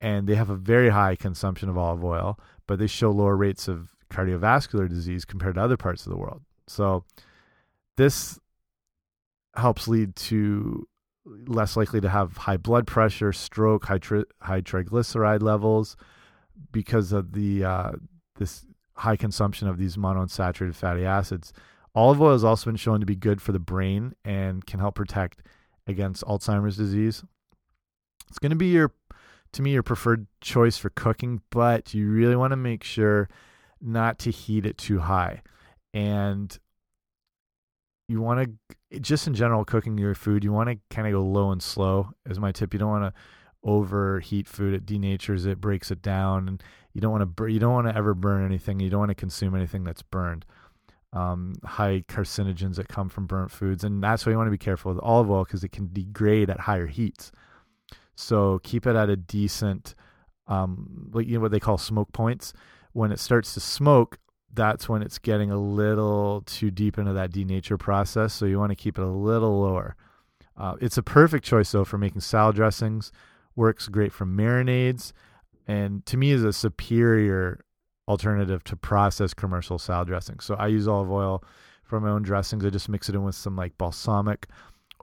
and 0.00 0.26
they 0.26 0.34
have 0.34 0.50
a 0.50 0.56
very 0.56 0.90
high 0.90 1.16
consumption 1.16 1.68
of 1.68 1.76
olive 1.76 2.04
oil, 2.04 2.38
but 2.66 2.78
they 2.78 2.86
show 2.86 3.10
lower 3.10 3.36
rates 3.36 3.68
of 3.68 3.93
cardiovascular 4.14 4.88
disease 4.88 5.24
compared 5.24 5.56
to 5.56 5.62
other 5.62 5.76
parts 5.76 6.06
of 6.06 6.10
the 6.10 6.18
world. 6.18 6.42
So 6.66 7.04
this 7.96 8.38
helps 9.54 9.88
lead 9.88 10.16
to 10.16 10.86
less 11.24 11.76
likely 11.76 12.00
to 12.00 12.08
have 12.08 12.36
high 12.36 12.56
blood 12.56 12.86
pressure, 12.86 13.32
stroke, 13.32 13.86
high, 13.86 13.98
tri 13.98 14.22
high 14.42 14.60
triglyceride 14.60 15.42
levels 15.42 15.96
because 16.70 17.12
of 17.12 17.32
the 17.32 17.64
uh, 17.64 17.92
this 18.36 18.66
high 18.96 19.16
consumption 19.16 19.68
of 19.68 19.78
these 19.78 19.96
monounsaturated 19.96 20.74
fatty 20.74 21.04
acids. 21.04 21.52
Olive 21.94 22.20
oil 22.20 22.32
has 22.32 22.44
also 22.44 22.66
been 22.66 22.76
shown 22.76 23.00
to 23.00 23.06
be 23.06 23.16
good 23.16 23.40
for 23.40 23.52
the 23.52 23.58
brain 23.58 24.14
and 24.24 24.66
can 24.66 24.80
help 24.80 24.96
protect 24.96 25.42
against 25.86 26.24
Alzheimer's 26.24 26.76
disease. 26.76 27.22
It's 28.28 28.38
going 28.38 28.50
to 28.50 28.56
be 28.56 28.66
your, 28.66 28.92
to 29.52 29.62
me, 29.62 29.72
your 29.72 29.84
preferred 29.84 30.26
choice 30.40 30.76
for 30.76 30.90
cooking, 30.90 31.42
but 31.50 31.94
you 31.94 32.10
really 32.10 32.34
want 32.34 32.50
to 32.50 32.56
make 32.56 32.82
sure 32.82 33.28
not 33.84 34.18
to 34.20 34.30
heat 34.30 34.66
it 34.66 34.78
too 34.78 34.98
high. 34.98 35.42
And 35.92 36.56
you 38.08 38.20
want 38.20 38.56
to, 38.90 39.00
just 39.00 39.26
in 39.26 39.34
general, 39.34 39.64
cooking 39.64 39.98
your 39.98 40.14
food, 40.14 40.42
you 40.42 40.52
want 40.52 40.70
to 40.70 40.78
kind 40.94 41.06
of 41.06 41.12
go 41.12 41.22
low 41.22 41.52
and 41.52 41.62
slow, 41.62 42.10
is 42.28 42.40
my 42.40 42.52
tip. 42.52 42.72
You 42.72 42.80
don't 42.80 42.90
want 42.90 43.14
to 43.14 43.20
overheat 43.62 44.48
food. 44.48 44.74
It 44.74 44.86
denatures 44.86 45.46
it, 45.46 45.60
breaks 45.60 45.90
it 45.90 46.02
down, 46.02 46.48
and 46.48 46.62
you 46.92 47.00
don't 47.00 47.12
want 47.12 47.36
to 47.36 47.46
you 47.46 47.58
don't 47.58 47.72
want 47.72 47.88
to 47.88 47.96
ever 47.96 48.14
burn 48.14 48.44
anything. 48.44 48.80
You 48.80 48.90
don't 48.90 49.00
want 49.00 49.10
to 49.10 49.14
consume 49.14 49.54
anything 49.54 49.84
that's 49.84 50.02
burned. 50.02 50.44
Um, 51.12 51.54
high 51.64 52.04
carcinogens 52.08 52.76
that 52.76 52.88
come 52.88 53.08
from 53.08 53.26
burnt 53.26 53.50
foods, 53.50 53.84
and 53.84 54.02
that's 54.02 54.26
why 54.26 54.32
you 54.32 54.38
want 54.38 54.48
to 54.48 54.52
be 54.52 54.58
careful 54.58 54.92
with 54.92 55.02
olive 55.02 55.30
oil 55.30 55.44
because 55.44 55.62
it 55.62 55.70
can 55.70 55.90
degrade 55.92 56.50
at 56.50 56.60
higher 56.60 56.86
heats. 56.86 57.30
So 58.16 58.60
keep 58.62 58.86
it 58.86 58.96
at 58.96 59.08
a 59.08 59.16
decent, 59.16 59.94
um, 60.46 61.10
like 61.12 61.26
you 61.26 61.34
know 61.34 61.40
what 61.40 61.52
they 61.52 61.60
call 61.60 61.78
smoke 61.78 62.12
points. 62.12 62.52
When 62.94 63.12
it 63.12 63.20
starts 63.20 63.52
to 63.54 63.60
smoke, 63.60 64.18
that's 64.52 64.88
when 64.88 65.02
it's 65.02 65.18
getting 65.18 65.50
a 65.50 65.58
little 65.58 66.42
too 66.46 66.70
deep 66.70 66.96
into 66.96 67.12
that 67.12 67.30
denature 67.30 67.78
process. 67.78 68.32
So 68.32 68.46
you 68.46 68.58
want 68.58 68.70
to 68.70 68.76
keep 68.76 68.98
it 68.98 69.04
a 69.04 69.06
little 69.06 69.60
lower. 69.60 69.96
Uh, 70.56 70.76
it's 70.80 70.96
a 70.96 71.02
perfect 71.02 71.44
choice 71.44 71.70
though 71.72 71.84
for 71.84 71.98
making 71.98 72.22
salad 72.22 72.56
dressings. 72.56 73.12
Works 73.56 73.88
great 73.88 74.12
for 74.12 74.24
marinades 74.24 75.12
and 75.66 76.04
to 76.06 76.16
me 76.16 76.30
is 76.30 76.44
a 76.44 76.52
superior 76.52 77.64
alternative 78.06 78.62
to 78.64 78.76
processed 78.76 79.36
commercial 79.36 79.78
salad 79.78 80.08
dressings. 80.08 80.44
So 80.44 80.54
I 80.54 80.66
use 80.68 80.86
olive 80.86 81.10
oil 81.10 81.42
for 81.82 82.00
my 82.00 82.10
own 82.10 82.22
dressings. 82.22 82.64
I 82.64 82.70
just 82.70 82.88
mix 82.88 83.08
it 83.08 83.14
in 83.14 83.24
with 83.24 83.34
some 83.34 83.56
like 83.56 83.76
balsamic 83.78 84.46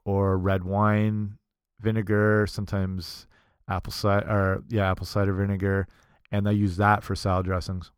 or 0.06 0.38
red 0.38 0.64
wine 0.64 1.38
vinegar, 1.80 2.46
sometimes 2.48 3.28
apple 3.68 3.94
cider 3.94 4.30
or 4.30 4.64
yeah, 4.70 4.90
apple 4.90 5.06
cider 5.06 5.34
vinegar, 5.34 5.88
and 6.32 6.48
I 6.48 6.52
use 6.52 6.78
that 6.78 7.04
for 7.04 7.16
salad 7.16 7.46
dressings. 7.46 7.92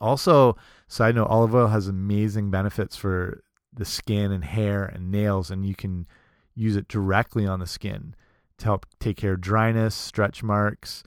Also, 0.00 0.56
side 0.86 1.16
note, 1.16 1.26
olive 1.28 1.54
oil 1.54 1.68
has 1.68 1.88
amazing 1.88 2.50
benefits 2.50 2.96
for 2.96 3.42
the 3.72 3.84
skin 3.84 4.32
and 4.32 4.44
hair 4.44 4.84
and 4.84 5.10
nails, 5.10 5.50
and 5.50 5.66
you 5.66 5.74
can 5.74 6.06
use 6.54 6.76
it 6.76 6.88
directly 6.88 7.46
on 7.46 7.60
the 7.60 7.66
skin 7.66 8.14
to 8.58 8.64
help 8.64 8.86
take 8.98 9.16
care 9.16 9.34
of 9.34 9.40
dryness, 9.40 9.94
stretch 9.94 10.42
marks, 10.42 11.02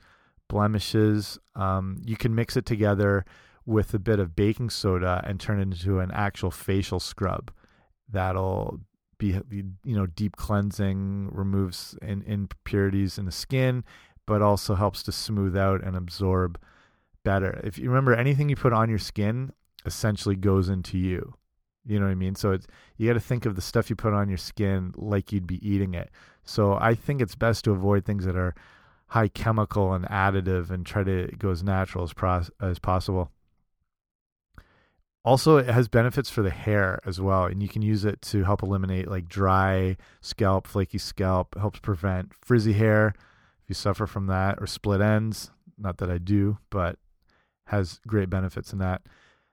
blemishes. 0.48 1.38
Um, 1.54 2.00
you 2.04 2.16
can 2.16 2.34
mix 2.34 2.56
it 2.56 2.66
together 2.66 3.24
with 3.64 3.94
a 3.94 3.98
bit 3.98 4.18
of 4.18 4.34
baking 4.34 4.70
soda 4.70 5.22
and 5.26 5.38
turn 5.38 5.58
it 5.58 5.62
into 5.62 6.00
an 6.00 6.10
actual 6.12 6.50
facial 6.50 7.00
scrub 7.00 7.50
that'll 8.10 8.80
be 9.18 9.38
you 9.84 9.96
know 9.96 10.06
deep 10.06 10.36
cleansing 10.36 11.28
removes 11.32 11.96
in, 12.02 12.22
impurities 12.22 13.18
in 13.18 13.24
the 13.24 13.32
skin 13.32 13.84
but 14.26 14.42
also 14.42 14.74
helps 14.74 15.02
to 15.02 15.12
smooth 15.12 15.56
out 15.56 15.82
and 15.82 15.96
absorb 15.96 16.58
better 17.24 17.60
if 17.62 17.78
you 17.78 17.88
remember 17.88 18.14
anything 18.14 18.48
you 18.48 18.56
put 18.56 18.72
on 18.72 18.88
your 18.88 18.98
skin 18.98 19.52
essentially 19.86 20.36
goes 20.36 20.68
into 20.68 20.98
you 20.98 21.34
you 21.86 21.98
know 21.98 22.06
what 22.06 22.12
i 22.12 22.16
mean 22.16 22.34
so 22.34 22.50
it's 22.52 22.66
you 22.96 23.06
got 23.08 23.14
to 23.14 23.20
think 23.20 23.46
of 23.46 23.54
the 23.54 23.62
stuff 23.62 23.90
you 23.90 23.96
put 23.96 24.12
on 24.12 24.28
your 24.28 24.38
skin 24.38 24.92
like 24.96 25.32
you'd 25.32 25.46
be 25.46 25.66
eating 25.68 25.94
it 25.94 26.10
so 26.44 26.74
i 26.80 26.94
think 26.94 27.20
it's 27.20 27.34
best 27.34 27.64
to 27.64 27.70
avoid 27.70 28.04
things 28.04 28.24
that 28.24 28.36
are 28.36 28.54
high 29.12 29.28
chemical 29.28 29.92
and 29.92 30.06
additive 30.06 30.70
and 30.70 30.86
try 30.86 31.04
to 31.04 31.30
go 31.38 31.50
as 31.50 31.62
natural 31.62 32.02
as, 32.02 32.50
as 32.62 32.78
possible. 32.78 33.30
Also, 35.22 35.58
it 35.58 35.66
has 35.66 35.86
benefits 35.86 36.30
for 36.30 36.40
the 36.40 36.50
hair 36.50 36.98
as 37.04 37.20
well, 37.20 37.44
and 37.44 37.62
you 37.62 37.68
can 37.68 37.82
use 37.82 38.06
it 38.06 38.22
to 38.22 38.42
help 38.44 38.62
eliminate 38.62 39.08
like 39.08 39.28
dry 39.28 39.98
scalp, 40.22 40.66
flaky 40.66 40.96
scalp. 40.96 41.56
Helps 41.58 41.78
prevent 41.78 42.32
frizzy 42.40 42.72
hair 42.72 43.12
you 43.72 43.74
suffer 43.74 44.06
from 44.06 44.26
that 44.26 44.58
or 44.60 44.66
split 44.66 45.00
ends. 45.00 45.50
Not 45.78 45.96
that 45.98 46.10
I 46.10 46.18
do, 46.18 46.58
but 46.70 46.98
has 47.66 48.00
great 48.06 48.28
benefits 48.28 48.72
in 48.72 48.78
that. 48.80 49.02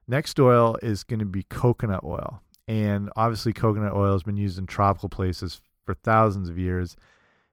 Next 0.07 0.39
oil 0.39 0.77
is 0.81 1.05
going 1.05 1.19
to 1.19 1.25
be 1.25 1.43
coconut 1.43 2.03
oil, 2.03 2.41
and 2.67 3.09
obviously, 3.15 3.53
coconut 3.53 3.93
oil 3.93 4.13
has 4.13 4.23
been 4.23 4.37
used 4.37 4.59
in 4.59 4.65
tropical 4.65 5.07
places 5.07 5.61
for 5.85 5.93
thousands 5.93 6.49
of 6.49 6.57
years. 6.57 6.95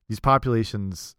These 0.08 0.20
populations 0.20 1.14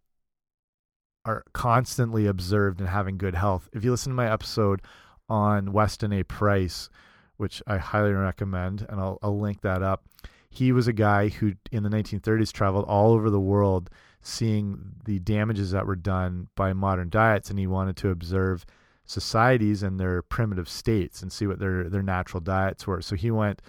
are 1.24 1.44
constantly 1.54 2.26
observed 2.26 2.80
and 2.80 2.90
having 2.90 3.18
good 3.18 3.36
health. 3.36 3.70
If 3.72 3.84
you 3.84 3.92
listen 3.92 4.12
to 4.12 4.16
my 4.16 4.32
episode 4.32 4.82
on 5.30 5.72
Weston 5.72 6.12
A. 6.12 6.24
Price, 6.24 6.90
which 7.38 7.62
I 7.68 7.78
highly 7.78 8.12
recommend, 8.12 8.86
and 8.90 9.00
I'll, 9.00 9.20
I'll 9.22 9.40
link 9.40 9.62
that 9.62 9.82
up. 9.82 10.04
He 10.50 10.72
was 10.72 10.88
a 10.88 10.94
guy 10.94 11.30
who, 11.30 11.54
in 11.72 11.84
the 11.84 11.90
1930s, 11.90 12.52
traveled 12.52 12.86
all 12.86 13.14
over 13.14 13.30
the 13.30 13.40
world 13.40 13.90
seeing 14.28 14.94
the 15.06 15.20
damages 15.20 15.72
that 15.72 15.88
were 15.88 15.96
done 15.96 16.48
by 16.56 16.74
modern 16.74 17.10
diets, 17.10 17.50
and 17.50 17.58
he 17.58 17.68
wanted 17.68 17.96
to 17.98 18.10
observe 18.10 18.66
societies 19.06 19.82
and 19.84 20.00
their 20.00 20.22
primitive 20.22 20.68
states 20.68 21.22
and 21.22 21.32
see 21.32 21.48
what 21.48 21.60
their 21.60 21.90
their 21.90 22.04
natural 22.04 22.42
diets 22.42 22.86
were. 22.86 23.02
So 23.02 23.16
he 23.16 23.32
went 23.32 23.62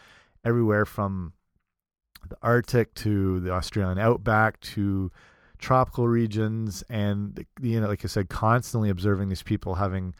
everywhere 0.44 0.84
from 0.84 1.32
the 2.28 2.36
Arctic 2.42 2.92
to 2.94 3.38
the 3.40 3.52
Australian 3.52 3.98
outback 3.98 4.58
to 4.60 5.12
tropical 5.58 6.08
regions, 6.08 6.82
and 6.88 7.44
you 7.60 7.80
know, 7.80 7.88
like 7.88 8.04
I 8.04 8.08
said, 8.08 8.28
constantly 8.28 8.90
observing 8.90 9.28
these 9.28 9.44
people 9.44 9.76
having 9.76 10.14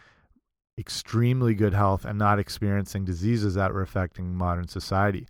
extremely 0.79 1.55
good 1.55 1.75
health 1.75 2.05
and 2.05 2.17
not 2.17 2.39
experiencing 2.39 3.05
diseases 3.05 3.55
that 3.55 3.75
were 3.75 3.83
affecting 3.83 4.37
modern 4.37 4.69
society. 4.69 5.27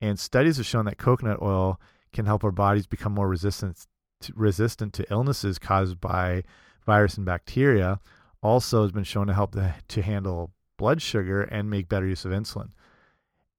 And 0.00 0.18
studies 0.18 0.56
have 0.56 0.66
shown 0.66 0.86
that 0.86 0.98
coconut 0.98 1.40
oil 1.40 1.80
can 2.12 2.26
help 2.26 2.42
our 2.42 2.50
bodies 2.50 2.88
become 2.88 3.12
more 3.12 3.28
resistant 3.28 3.86
resistant 4.34 4.92
to 4.94 5.10
illnesses 5.10 5.58
caused 5.58 6.00
by 6.00 6.44
virus 6.84 7.16
and 7.16 7.26
bacteria. 7.26 8.00
Also, 8.42 8.82
has 8.82 8.92
been 8.92 9.04
shown 9.04 9.26
to 9.26 9.34
help 9.34 9.52
the, 9.52 9.74
to 9.88 10.02
handle 10.02 10.52
blood 10.76 11.02
sugar 11.02 11.42
and 11.42 11.68
make 11.68 11.88
better 11.88 12.06
use 12.06 12.24
of 12.24 12.32
insulin. 12.32 12.70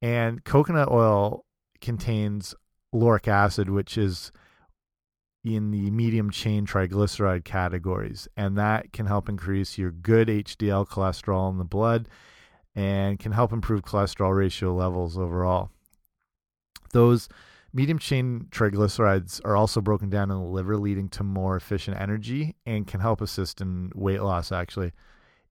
And 0.02 0.43
coconut 0.43 0.89
oil 0.89 1.45
contains 1.80 2.56
lauric 2.91 3.28
acid, 3.28 3.69
which 3.69 3.97
is 3.97 4.32
in 5.43 5.71
the 5.71 5.89
medium 5.91 6.30
chain 6.30 6.65
triglyceride 6.65 7.43
categories, 7.43 8.28
and 8.38 8.58
that 8.58 8.93
can 8.93 9.08
help 9.08 9.28
increase 9.28 9.78
your 9.78 9.91
good 9.91 10.28
HDL 10.28 10.88
cholesterol 10.88 11.52
in 11.52 11.58
the 11.58 11.63
blood 11.63 12.08
and 12.76 13.19
can 13.19 13.32
help 13.32 13.52
improve 13.52 13.82
cholesterol 13.82 14.36
ratio 14.36 14.74
levels 14.74 15.17
overall. 15.17 15.69
Those 16.91 17.28
medium 17.74 18.00
chain 18.00 18.48
triglycerides 18.52 19.42
are 19.46 19.56
also 19.56 19.82
broken 19.82 20.10
down 20.10 20.32
in 20.32 20.38
the 20.38 20.44
liver, 20.44 20.78
leading 20.78 21.10
to 21.10 21.24
more 21.24 21.56
efficient 21.56 22.00
energy 22.00 22.56
and 22.66 22.88
can 22.88 23.00
help 23.00 23.22
assist 23.22 23.62
in 23.62 23.92
weight 23.96 24.22
loss. 24.22 24.52
Actually, 24.52 24.92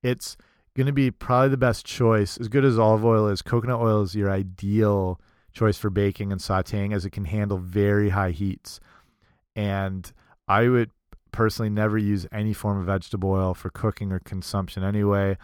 it's 0.02 0.37
going 0.74 0.87
to 0.87 0.92
be 0.92 1.11
probably 1.11 1.48
the 1.48 1.56
best 1.56 1.85
choice. 1.87 2.38
As 2.38 2.48
good 2.48 2.64
as 2.64 2.78
olive 2.78 3.04
oil 3.04 3.28
is, 3.28 3.42
coconut 3.42 3.80
oil 3.80 4.02
is 4.02 4.14
your 4.14 4.30
ideal 4.30 5.20
choice 5.52 5.78
for 5.78 5.90
baking 5.90 6.30
and 6.30 6.40
sauteing 6.40 6.94
as 6.94 7.04
it 7.04 7.11
can 7.11 7.24
handle 7.24 7.59
very 7.59 8.11
high 8.11 8.30
heats. 8.30 8.80
And 9.56 10.11
I 10.46 10.68
would 10.68 10.90
personally 11.33 11.70
never 11.70 11.98
use 11.98 12.26
any 12.33 12.52
form 12.52 12.78
of 12.78 12.87
vegetable 12.87 13.30
oil 13.30 13.54
for 13.54 13.70
cooking 13.70 14.12
or 14.12 14.20
consumption 14.20 14.85
anyway. 14.85 15.37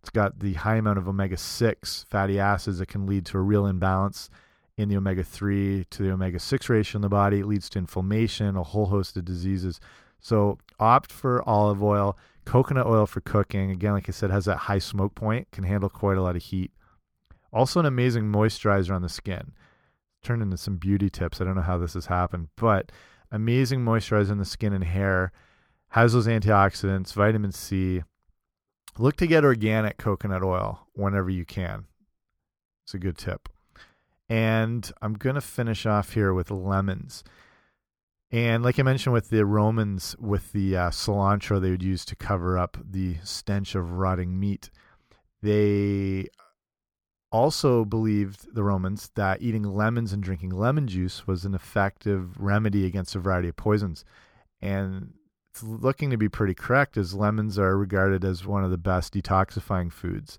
It's 0.00 0.10
got 0.10 0.40
the 0.40 0.54
high 0.54 0.76
amount 0.76 0.98
of 0.98 1.08
omega 1.08 1.36
6 1.36 2.06
fatty 2.08 2.38
acids 2.38 2.78
that 2.78 2.88
can 2.88 3.06
lead 3.06 3.26
to 3.26 3.38
a 3.38 3.42
real 3.42 3.66
imbalance 3.66 4.30
in 4.78 4.88
the 4.88 4.96
omega 4.96 5.24
3 5.24 5.84
to 5.90 6.02
the 6.02 6.12
omega 6.12 6.38
6 6.38 6.68
ratio 6.68 6.98
in 6.98 7.02
the 7.02 7.08
body. 7.08 7.40
It 7.40 7.46
leads 7.46 7.68
to 7.70 7.80
inflammation, 7.80 8.56
a 8.56 8.62
whole 8.62 8.86
host 8.86 9.16
of 9.16 9.24
diseases. 9.24 9.80
So 10.20 10.58
opt 10.78 11.10
for 11.10 11.46
olive 11.48 11.82
oil, 11.82 12.16
coconut 12.44 12.86
oil 12.86 13.04
for 13.04 13.20
cooking. 13.20 13.72
Again, 13.72 13.92
like 13.92 14.08
I 14.08 14.12
said, 14.12 14.30
has 14.30 14.44
that 14.44 14.56
high 14.56 14.78
smoke 14.78 15.16
point, 15.16 15.50
can 15.50 15.64
handle 15.64 15.90
quite 15.90 16.16
a 16.16 16.22
lot 16.22 16.36
of 16.36 16.42
heat. 16.42 16.70
Also, 17.52 17.80
an 17.80 17.86
amazing 17.86 18.30
moisturizer 18.30 18.94
on 18.94 19.02
the 19.02 19.08
skin. 19.08 19.52
Turn 20.22 20.40
into 20.40 20.56
some 20.56 20.76
beauty 20.76 21.10
tips. 21.10 21.40
I 21.40 21.44
don't 21.44 21.56
know 21.56 21.62
how 21.62 21.78
this 21.78 21.94
has 21.94 22.06
happened, 22.06 22.48
but 22.56 22.92
amazing 23.32 23.80
moisturizer 23.80 24.30
on 24.30 24.38
the 24.38 24.44
skin 24.44 24.72
and 24.72 24.84
hair. 24.84 25.32
Has 25.92 26.12
those 26.12 26.26
antioxidants, 26.28 27.14
vitamin 27.14 27.50
C. 27.50 28.02
Look 28.96 29.16
to 29.16 29.26
get 29.26 29.44
organic 29.44 29.96
coconut 29.96 30.44
oil 30.44 30.86
whenever 30.92 31.30
you 31.30 31.44
can. 31.44 31.86
It's 32.84 32.94
a 32.94 32.98
good 32.98 33.18
tip. 33.18 33.48
And 34.28 34.90
I'm 35.00 35.14
going 35.14 35.36
to 35.36 35.40
finish 35.40 35.86
off 35.86 36.12
here 36.12 36.34
with 36.34 36.50
lemons. 36.50 37.24
And 38.30 38.62
like 38.62 38.78
I 38.78 38.82
mentioned 38.82 39.14
with 39.14 39.30
the 39.30 39.46
Romans, 39.46 40.14
with 40.18 40.52
the 40.52 40.76
uh, 40.76 40.90
cilantro 40.90 41.60
they 41.60 41.70
would 41.70 41.82
use 41.82 42.04
to 42.06 42.16
cover 42.16 42.58
up 42.58 42.76
the 42.84 43.16
stench 43.24 43.74
of 43.74 43.92
rotting 43.92 44.38
meat, 44.38 44.70
they 45.40 46.28
also 47.30 47.84
believed, 47.84 48.54
the 48.54 48.62
Romans, 48.62 49.10
that 49.14 49.42
eating 49.42 49.62
lemons 49.62 50.12
and 50.12 50.22
drinking 50.22 50.50
lemon 50.50 50.86
juice 50.86 51.26
was 51.26 51.44
an 51.44 51.54
effective 51.54 52.38
remedy 52.38 52.86
against 52.86 53.14
a 53.14 53.18
variety 53.18 53.48
of 53.48 53.56
poisons. 53.56 54.04
And 54.60 55.14
it's 55.50 55.62
looking 55.62 56.10
to 56.10 56.16
be 56.16 56.28
pretty 56.28 56.54
correct, 56.54 56.96
as 56.96 57.14
lemons 57.14 57.58
are 57.58 57.76
regarded 57.76 58.24
as 58.24 58.46
one 58.46 58.64
of 58.64 58.70
the 58.70 58.78
best 58.78 59.14
detoxifying 59.14 59.92
foods. 59.92 60.38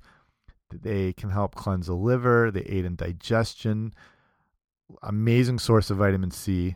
They 0.72 1.14
can 1.14 1.30
help 1.30 1.56
cleanse 1.56 1.88
the 1.88 1.96
liver, 1.96 2.52
they 2.52 2.62
aid 2.62 2.86
in 2.86 2.96
digestion. 2.96 3.94
Amazing 5.04 5.60
source 5.60 5.90
of 5.90 5.98
vitamin 5.98 6.32
C, 6.32 6.76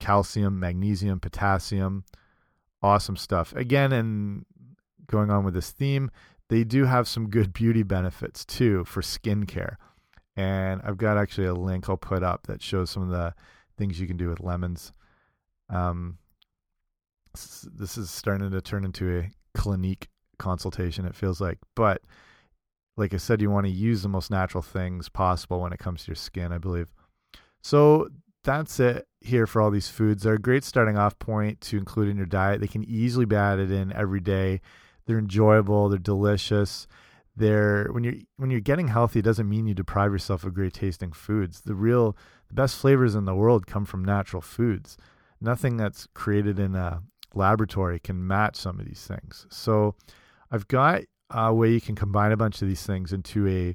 calcium, 0.00 0.58
magnesium, 0.58 1.20
potassium. 1.20 2.04
Awesome 2.82 3.16
stuff. 3.16 3.54
Again, 3.54 3.92
and 3.92 4.44
going 5.06 5.30
on 5.30 5.44
with 5.44 5.54
this 5.54 5.70
theme, 5.70 6.10
they 6.48 6.64
do 6.64 6.84
have 6.84 7.08
some 7.08 7.30
good 7.30 7.52
beauty 7.52 7.82
benefits 7.82 8.44
too 8.44 8.84
for 8.84 9.00
skincare. 9.00 9.76
And 10.36 10.82
I've 10.84 10.98
got 10.98 11.16
actually 11.16 11.46
a 11.46 11.54
link 11.54 11.88
I'll 11.88 11.96
put 11.96 12.22
up 12.22 12.46
that 12.46 12.62
shows 12.62 12.90
some 12.90 13.02
of 13.02 13.10
the 13.10 13.34
things 13.78 14.00
you 14.00 14.06
can 14.06 14.16
do 14.16 14.28
with 14.28 14.40
lemons. 14.40 14.92
Um, 15.70 16.18
this 17.32 17.96
is 17.96 18.10
starting 18.10 18.50
to 18.50 18.60
turn 18.60 18.84
into 18.84 19.18
a 19.18 19.30
Clinique 19.56 20.08
consultation, 20.38 21.06
it 21.06 21.14
feels 21.14 21.40
like. 21.40 21.58
But 21.74 22.02
like 22.96 23.14
I 23.14 23.18
said, 23.18 23.40
you 23.40 23.50
want 23.50 23.66
to 23.66 23.72
use 23.72 24.02
the 24.02 24.08
most 24.08 24.30
natural 24.30 24.62
things 24.62 25.08
possible 25.08 25.60
when 25.60 25.72
it 25.72 25.78
comes 25.78 26.04
to 26.04 26.08
your 26.08 26.16
skin, 26.16 26.52
I 26.52 26.58
believe. 26.58 26.88
So 27.62 28.08
that's 28.44 28.78
it 28.78 29.06
here 29.20 29.46
for 29.46 29.60
all 29.60 29.70
these 29.70 29.88
foods. 29.88 30.22
They're 30.22 30.34
a 30.34 30.38
great 30.38 30.64
starting 30.64 30.98
off 30.98 31.18
point 31.18 31.60
to 31.62 31.78
include 31.78 32.08
in 32.08 32.16
your 32.16 32.26
diet. 32.26 32.60
They 32.60 32.66
can 32.68 32.84
easily 32.84 33.24
be 33.24 33.36
added 33.36 33.70
in 33.70 33.92
every 33.92 34.20
day. 34.20 34.60
They're 35.06 35.18
enjoyable, 35.18 35.88
they're 35.88 35.98
delicious. 35.98 36.86
They're 37.36 37.88
when 37.90 38.04
you're 38.04 38.14
when 38.36 38.50
you're 38.50 38.60
getting 38.60 38.88
healthy, 38.88 39.18
it 39.18 39.24
doesn't 39.24 39.48
mean 39.48 39.66
you 39.66 39.74
deprive 39.74 40.12
yourself 40.12 40.44
of 40.44 40.54
great 40.54 40.72
tasting 40.72 41.10
foods. 41.10 41.62
The 41.62 41.74
real 41.74 42.16
the 42.48 42.54
best 42.54 42.76
flavors 42.76 43.14
in 43.16 43.24
the 43.24 43.34
world 43.34 43.66
come 43.66 43.84
from 43.84 44.04
natural 44.04 44.40
foods. 44.40 44.96
Nothing 45.40 45.76
that's 45.76 46.06
created 46.14 46.60
in 46.60 46.76
a 46.76 47.02
laboratory 47.34 47.98
can 47.98 48.24
match 48.24 48.56
some 48.56 48.78
of 48.78 48.86
these 48.86 49.04
things. 49.04 49.46
So 49.50 49.96
I've 50.50 50.68
got 50.68 51.02
uh, 51.30 51.52
way 51.52 51.70
you 51.70 51.80
can 51.80 51.94
combine 51.94 52.32
a 52.32 52.36
bunch 52.36 52.62
of 52.62 52.68
these 52.68 52.84
things 52.84 53.12
into 53.12 53.46
a 53.48 53.74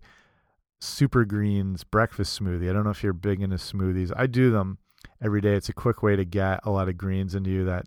super 0.80 1.26
greens 1.26 1.84
breakfast 1.84 2.40
smoothie. 2.40 2.70
I 2.70 2.74
don't 2.74 2.84
know 2.84 2.90
if 2.90 3.04
you're 3.04 3.14
big 3.14 3.42
into 3.42 3.58
smoothies. 3.58 4.12
I 4.16 4.28
do 4.28 4.52
them 4.52 4.78
every 5.22 5.42
day. 5.42 5.54
It's 5.54 5.70
a 5.70 5.74
quick 5.74 6.02
way 6.02 6.16
to 6.16 6.26
get 6.26 6.62
a 6.64 6.72
lot 6.72 6.90
of 6.90 6.98
greens 6.98 7.36
into 7.36 7.50
you 7.50 7.66
that 7.66 7.86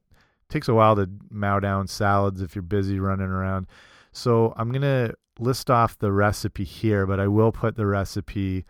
takes 0.48 0.68
a 0.68 0.74
while 0.74 0.96
to 0.96 1.08
mow 1.30 1.60
down 1.60 1.86
salads 1.86 2.42
if 2.42 2.54
you're 2.54 2.62
busy 2.62 3.00
running 3.00 3.28
around. 3.28 3.66
So 4.12 4.52
I'm 4.56 4.70
going 4.70 4.82
to 4.82 5.14
list 5.38 5.70
off 5.70 5.98
the 5.98 6.12
recipe 6.12 6.64
here, 6.64 7.06
but 7.06 7.18
I 7.18 7.28
will 7.28 7.52
put 7.52 7.76
the 7.76 7.86
recipe 7.86 8.64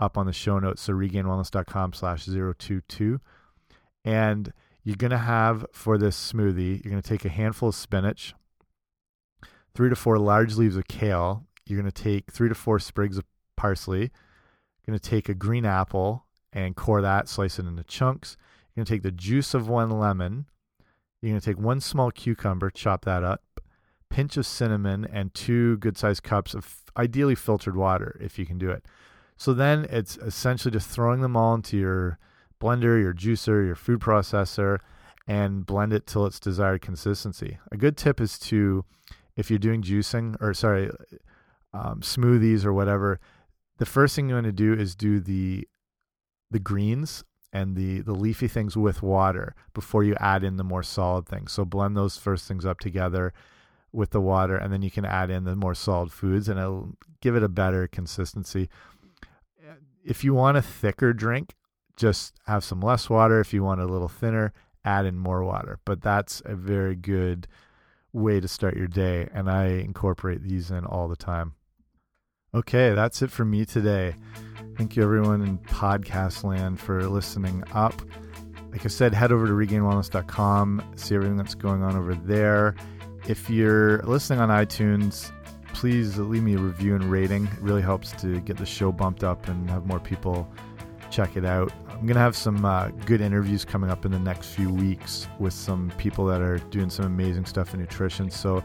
up 0.00 0.18
on 0.18 0.26
the 0.26 0.32
show 0.32 0.58
notes. 0.58 0.82
So 0.82 0.92
regainedwellness.com 0.92 1.92
slash 1.92 2.26
022. 2.26 3.20
And 4.04 4.52
you're 4.82 4.96
going 4.96 5.10
to 5.10 5.18
have 5.18 5.66
for 5.72 5.98
this 5.98 6.32
smoothie, 6.32 6.82
you're 6.84 6.90
going 6.90 7.02
to 7.02 7.08
take 7.08 7.24
a 7.24 7.28
handful 7.28 7.68
of 7.68 7.74
spinach, 7.74 8.34
three 9.78 9.88
to 9.88 9.94
four 9.94 10.18
large 10.18 10.56
leaves 10.56 10.76
of 10.76 10.88
kale. 10.88 11.46
You're 11.64 11.80
going 11.80 11.88
to 11.88 12.02
take 12.02 12.32
three 12.32 12.48
to 12.48 12.54
four 12.56 12.80
sprigs 12.80 13.16
of 13.16 13.24
parsley. 13.54 14.00
You're 14.00 14.88
going 14.88 14.98
to 14.98 15.10
take 15.10 15.28
a 15.28 15.34
green 15.34 15.64
apple 15.64 16.26
and 16.52 16.74
core 16.74 17.00
that, 17.00 17.28
slice 17.28 17.60
it 17.60 17.64
into 17.64 17.84
chunks. 17.84 18.36
You're 18.74 18.80
going 18.80 18.86
to 18.86 18.92
take 18.92 19.02
the 19.04 19.12
juice 19.12 19.54
of 19.54 19.68
one 19.68 19.88
lemon. 19.88 20.46
You're 21.22 21.30
going 21.30 21.40
to 21.40 21.44
take 21.44 21.60
one 21.60 21.80
small 21.80 22.10
cucumber, 22.10 22.70
chop 22.70 23.04
that 23.04 23.22
up, 23.22 23.60
pinch 24.10 24.36
of 24.36 24.46
cinnamon, 24.46 25.06
and 25.12 25.32
two 25.32 25.76
good 25.76 25.96
sized 25.96 26.24
cups 26.24 26.54
of 26.54 26.82
ideally 26.96 27.36
filtered 27.36 27.76
water 27.76 28.18
if 28.20 28.36
you 28.36 28.46
can 28.46 28.58
do 28.58 28.70
it. 28.70 28.84
So 29.36 29.54
then 29.54 29.86
it's 29.90 30.16
essentially 30.16 30.72
just 30.72 30.90
throwing 30.90 31.20
them 31.20 31.36
all 31.36 31.54
into 31.54 31.76
your 31.76 32.18
blender, 32.60 33.00
your 33.00 33.14
juicer, 33.14 33.64
your 33.64 33.76
food 33.76 34.00
processor, 34.00 34.78
and 35.28 35.64
blend 35.64 35.92
it 35.92 36.04
till 36.04 36.26
its 36.26 36.40
desired 36.40 36.82
consistency. 36.82 37.60
A 37.70 37.76
good 37.76 37.96
tip 37.96 38.20
is 38.20 38.40
to 38.40 38.84
if 39.38 39.50
you're 39.50 39.58
doing 39.58 39.82
juicing 39.82 40.36
or 40.42 40.52
sorry, 40.52 40.90
um, 41.72 42.00
smoothies 42.00 42.64
or 42.64 42.72
whatever, 42.74 43.20
the 43.78 43.86
first 43.86 44.14
thing 44.14 44.28
you 44.28 44.34
want 44.34 44.46
to 44.46 44.52
do 44.52 44.74
is 44.74 44.94
do 44.94 45.20
the 45.20 45.66
the 46.50 46.58
greens 46.58 47.24
and 47.52 47.76
the 47.76 48.00
the 48.00 48.12
leafy 48.12 48.48
things 48.48 48.76
with 48.76 49.00
water 49.00 49.54
before 49.72 50.02
you 50.02 50.14
add 50.18 50.42
in 50.42 50.56
the 50.56 50.64
more 50.64 50.82
solid 50.82 51.26
things. 51.26 51.52
So 51.52 51.64
blend 51.64 51.96
those 51.96 52.18
first 52.18 52.48
things 52.48 52.66
up 52.66 52.80
together 52.80 53.32
with 53.92 54.10
the 54.10 54.20
water, 54.20 54.56
and 54.56 54.72
then 54.72 54.82
you 54.82 54.90
can 54.90 55.04
add 55.04 55.30
in 55.30 55.44
the 55.44 55.56
more 55.56 55.74
solid 55.74 56.12
foods, 56.12 56.48
and 56.48 56.58
it'll 56.58 56.96
give 57.22 57.36
it 57.36 57.42
a 57.42 57.48
better 57.48 57.86
consistency. 57.86 58.68
If 60.04 60.24
you 60.24 60.34
want 60.34 60.56
a 60.56 60.62
thicker 60.62 61.12
drink, 61.12 61.54
just 61.96 62.34
have 62.46 62.64
some 62.64 62.80
less 62.80 63.08
water. 63.08 63.40
If 63.40 63.54
you 63.54 63.62
want 63.62 63.80
a 63.80 63.86
little 63.86 64.08
thinner, 64.08 64.52
add 64.84 65.06
in 65.06 65.16
more 65.16 65.44
water. 65.44 65.78
But 65.84 66.02
that's 66.02 66.42
a 66.44 66.56
very 66.56 66.96
good 66.96 67.46
way 68.18 68.40
to 68.40 68.48
start 68.48 68.76
your 68.76 68.86
day, 68.86 69.28
and 69.32 69.50
I 69.50 69.66
incorporate 69.66 70.42
these 70.42 70.70
in 70.70 70.84
all 70.84 71.08
the 71.08 71.16
time. 71.16 71.54
Okay, 72.54 72.94
that's 72.94 73.22
it 73.22 73.30
for 73.30 73.44
me 73.44 73.64
today. 73.64 74.14
Thank 74.76 74.96
you, 74.96 75.02
everyone 75.02 75.42
in 75.42 75.58
podcast 75.58 76.44
land, 76.44 76.80
for 76.80 77.02
listening 77.08 77.64
up. 77.72 78.00
like 78.70 78.84
I 78.84 78.88
said, 78.88 79.14
head 79.14 79.32
over 79.32 79.46
to 79.46 79.52
regainedwellness.com, 79.52 80.92
see 80.96 81.14
everything 81.14 81.36
that's 81.36 81.54
going 81.54 81.82
on 81.82 81.96
over 81.96 82.14
there. 82.14 82.74
If 83.26 83.50
you're 83.50 84.02
listening 84.02 84.40
on 84.40 84.48
iTunes, 84.48 85.30
please 85.74 86.18
leave 86.18 86.42
me 86.42 86.54
a 86.54 86.58
review 86.58 86.94
and 86.94 87.04
rating. 87.04 87.46
It 87.46 87.58
really 87.60 87.82
helps 87.82 88.12
to 88.20 88.40
get 88.40 88.56
the 88.56 88.66
show 88.66 88.92
bumped 88.92 89.24
up 89.24 89.48
and 89.48 89.68
have 89.70 89.86
more 89.86 90.00
people 90.00 90.48
check 91.10 91.36
it 91.36 91.44
out. 91.44 91.72
I'm 91.98 92.06
going 92.06 92.14
to 92.14 92.20
have 92.20 92.36
some 92.36 92.64
uh, 92.64 92.90
good 93.06 93.20
interviews 93.20 93.64
coming 93.64 93.90
up 93.90 94.04
in 94.04 94.12
the 94.12 94.20
next 94.20 94.50
few 94.50 94.72
weeks 94.72 95.26
with 95.40 95.52
some 95.52 95.92
people 95.98 96.26
that 96.26 96.40
are 96.40 96.58
doing 96.58 96.90
some 96.90 97.06
amazing 97.06 97.44
stuff 97.44 97.74
in 97.74 97.80
nutrition. 97.80 98.30
So, 98.30 98.62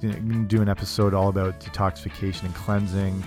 you 0.00 0.10
know, 0.10 0.44
do 0.44 0.62
an 0.62 0.68
episode 0.68 1.12
all 1.12 1.28
about 1.28 1.58
detoxification 1.58 2.44
and 2.44 2.54
cleansing 2.54 3.24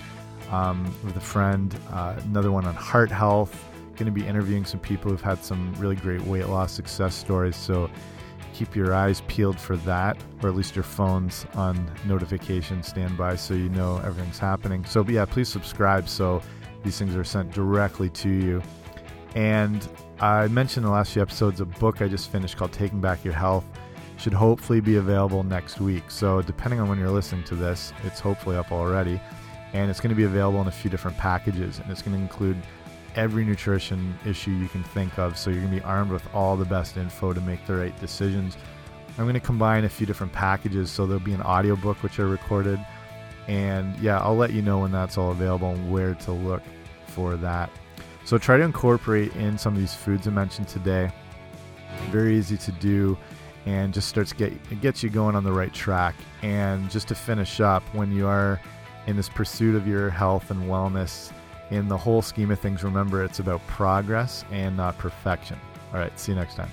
um, 0.50 0.82
with 1.04 1.14
a 1.16 1.20
friend, 1.20 1.78
uh, 1.90 2.18
another 2.24 2.50
one 2.50 2.64
on 2.64 2.74
heart 2.74 3.10
health. 3.10 3.54
Going 3.96 4.06
to 4.06 4.18
be 4.18 4.26
interviewing 4.26 4.64
some 4.64 4.80
people 4.80 5.10
who've 5.10 5.20
had 5.20 5.44
some 5.44 5.74
really 5.74 5.96
great 5.96 6.22
weight 6.22 6.46
loss 6.46 6.72
success 6.72 7.14
stories. 7.14 7.54
So, 7.54 7.90
keep 8.54 8.74
your 8.74 8.94
eyes 8.94 9.20
peeled 9.26 9.60
for 9.60 9.76
that, 9.76 10.16
or 10.42 10.48
at 10.48 10.54
least 10.54 10.74
your 10.74 10.84
phones 10.84 11.44
on 11.54 11.90
notification 12.06 12.82
standby 12.82 13.36
so 13.36 13.52
you 13.52 13.68
know 13.68 13.98
everything's 13.98 14.38
happening. 14.38 14.86
So, 14.86 15.04
yeah, 15.06 15.26
please 15.26 15.50
subscribe 15.50 16.08
so 16.08 16.40
these 16.82 16.98
things 16.98 17.14
are 17.14 17.24
sent 17.24 17.52
directly 17.52 18.08
to 18.08 18.30
you. 18.30 18.62
And 19.34 19.88
I 20.20 20.48
mentioned 20.48 20.84
in 20.84 20.90
the 20.90 20.94
last 20.94 21.12
few 21.12 21.22
episodes 21.22 21.60
a 21.60 21.64
book 21.64 22.02
I 22.02 22.08
just 22.08 22.30
finished 22.30 22.56
called 22.56 22.72
Taking 22.72 23.00
Back 23.00 23.24
Your 23.24 23.34
Health. 23.34 23.64
Should 24.18 24.34
hopefully 24.34 24.80
be 24.80 24.96
available 24.96 25.42
next 25.42 25.80
week. 25.80 26.10
So, 26.10 26.42
depending 26.42 26.78
on 26.78 26.88
when 26.90 26.98
you're 26.98 27.10
listening 27.10 27.42
to 27.44 27.54
this, 27.54 27.94
it's 28.04 28.20
hopefully 28.20 28.56
up 28.56 28.70
already. 28.70 29.20
And 29.72 29.90
it's 29.90 29.98
going 29.98 30.10
to 30.10 30.16
be 30.16 30.24
available 30.24 30.60
in 30.60 30.66
a 30.66 30.72
few 30.72 30.90
different 30.90 31.16
packages. 31.16 31.78
And 31.78 31.90
it's 31.90 32.02
going 32.02 32.14
to 32.14 32.22
include 32.22 32.58
every 33.14 33.44
nutrition 33.44 34.14
issue 34.26 34.50
you 34.50 34.68
can 34.68 34.82
think 34.82 35.18
of. 35.18 35.38
So, 35.38 35.48
you're 35.48 35.60
going 35.60 35.72
to 35.72 35.80
be 35.80 35.84
armed 35.84 36.10
with 36.10 36.22
all 36.34 36.54
the 36.54 36.66
best 36.66 36.98
info 36.98 37.32
to 37.32 37.40
make 37.40 37.66
the 37.66 37.76
right 37.76 37.98
decisions. 37.98 38.58
I'm 39.16 39.24
going 39.24 39.34
to 39.34 39.40
combine 39.40 39.84
a 39.84 39.88
few 39.88 40.06
different 40.06 40.34
packages. 40.34 40.90
So, 40.90 41.06
there'll 41.06 41.24
be 41.24 41.32
an 41.32 41.42
audiobook 41.42 42.02
which 42.02 42.20
I 42.20 42.24
recorded. 42.24 42.78
And 43.48 43.98
yeah, 44.00 44.20
I'll 44.20 44.36
let 44.36 44.52
you 44.52 44.60
know 44.60 44.80
when 44.80 44.92
that's 44.92 45.16
all 45.16 45.30
available 45.30 45.70
and 45.70 45.90
where 45.90 46.14
to 46.14 46.32
look 46.32 46.62
for 47.06 47.36
that. 47.36 47.70
So 48.30 48.38
try 48.38 48.58
to 48.58 48.62
incorporate 48.62 49.34
in 49.34 49.58
some 49.58 49.74
of 49.74 49.80
these 49.80 49.92
foods 49.92 50.28
I 50.28 50.30
mentioned 50.30 50.68
today. 50.68 51.10
Very 52.10 52.36
easy 52.36 52.56
to 52.58 52.70
do 52.70 53.18
and 53.66 53.92
just 53.92 54.08
starts 54.08 54.32
get 54.32 54.52
it 54.52 54.80
gets 54.80 55.02
you 55.02 55.10
going 55.10 55.34
on 55.34 55.42
the 55.42 55.50
right 55.50 55.74
track. 55.74 56.14
And 56.42 56.88
just 56.92 57.08
to 57.08 57.16
finish 57.16 57.60
up, 57.60 57.82
when 57.92 58.12
you 58.12 58.28
are 58.28 58.60
in 59.08 59.16
this 59.16 59.28
pursuit 59.28 59.74
of 59.74 59.88
your 59.88 60.10
health 60.10 60.52
and 60.52 60.62
wellness, 60.70 61.32
in 61.72 61.88
the 61.88 61.96
whole 61.96 62.22
scheme 62.22 62.52
of 62.52 62.60
things, 62.60 62.84
remember 62.84 63.24
it's 63.24 63.40
about 63.40 63.66
progress 63.66 64.44
and 64.52 64.76
not 64.76 64.96
perfection. 64.96 65.58
All 65.92 65.98
right, 65.98 66.16
see 66.16 66.30
you 66.30 66.38
next 66.38 66.54
time. 66.54 66.70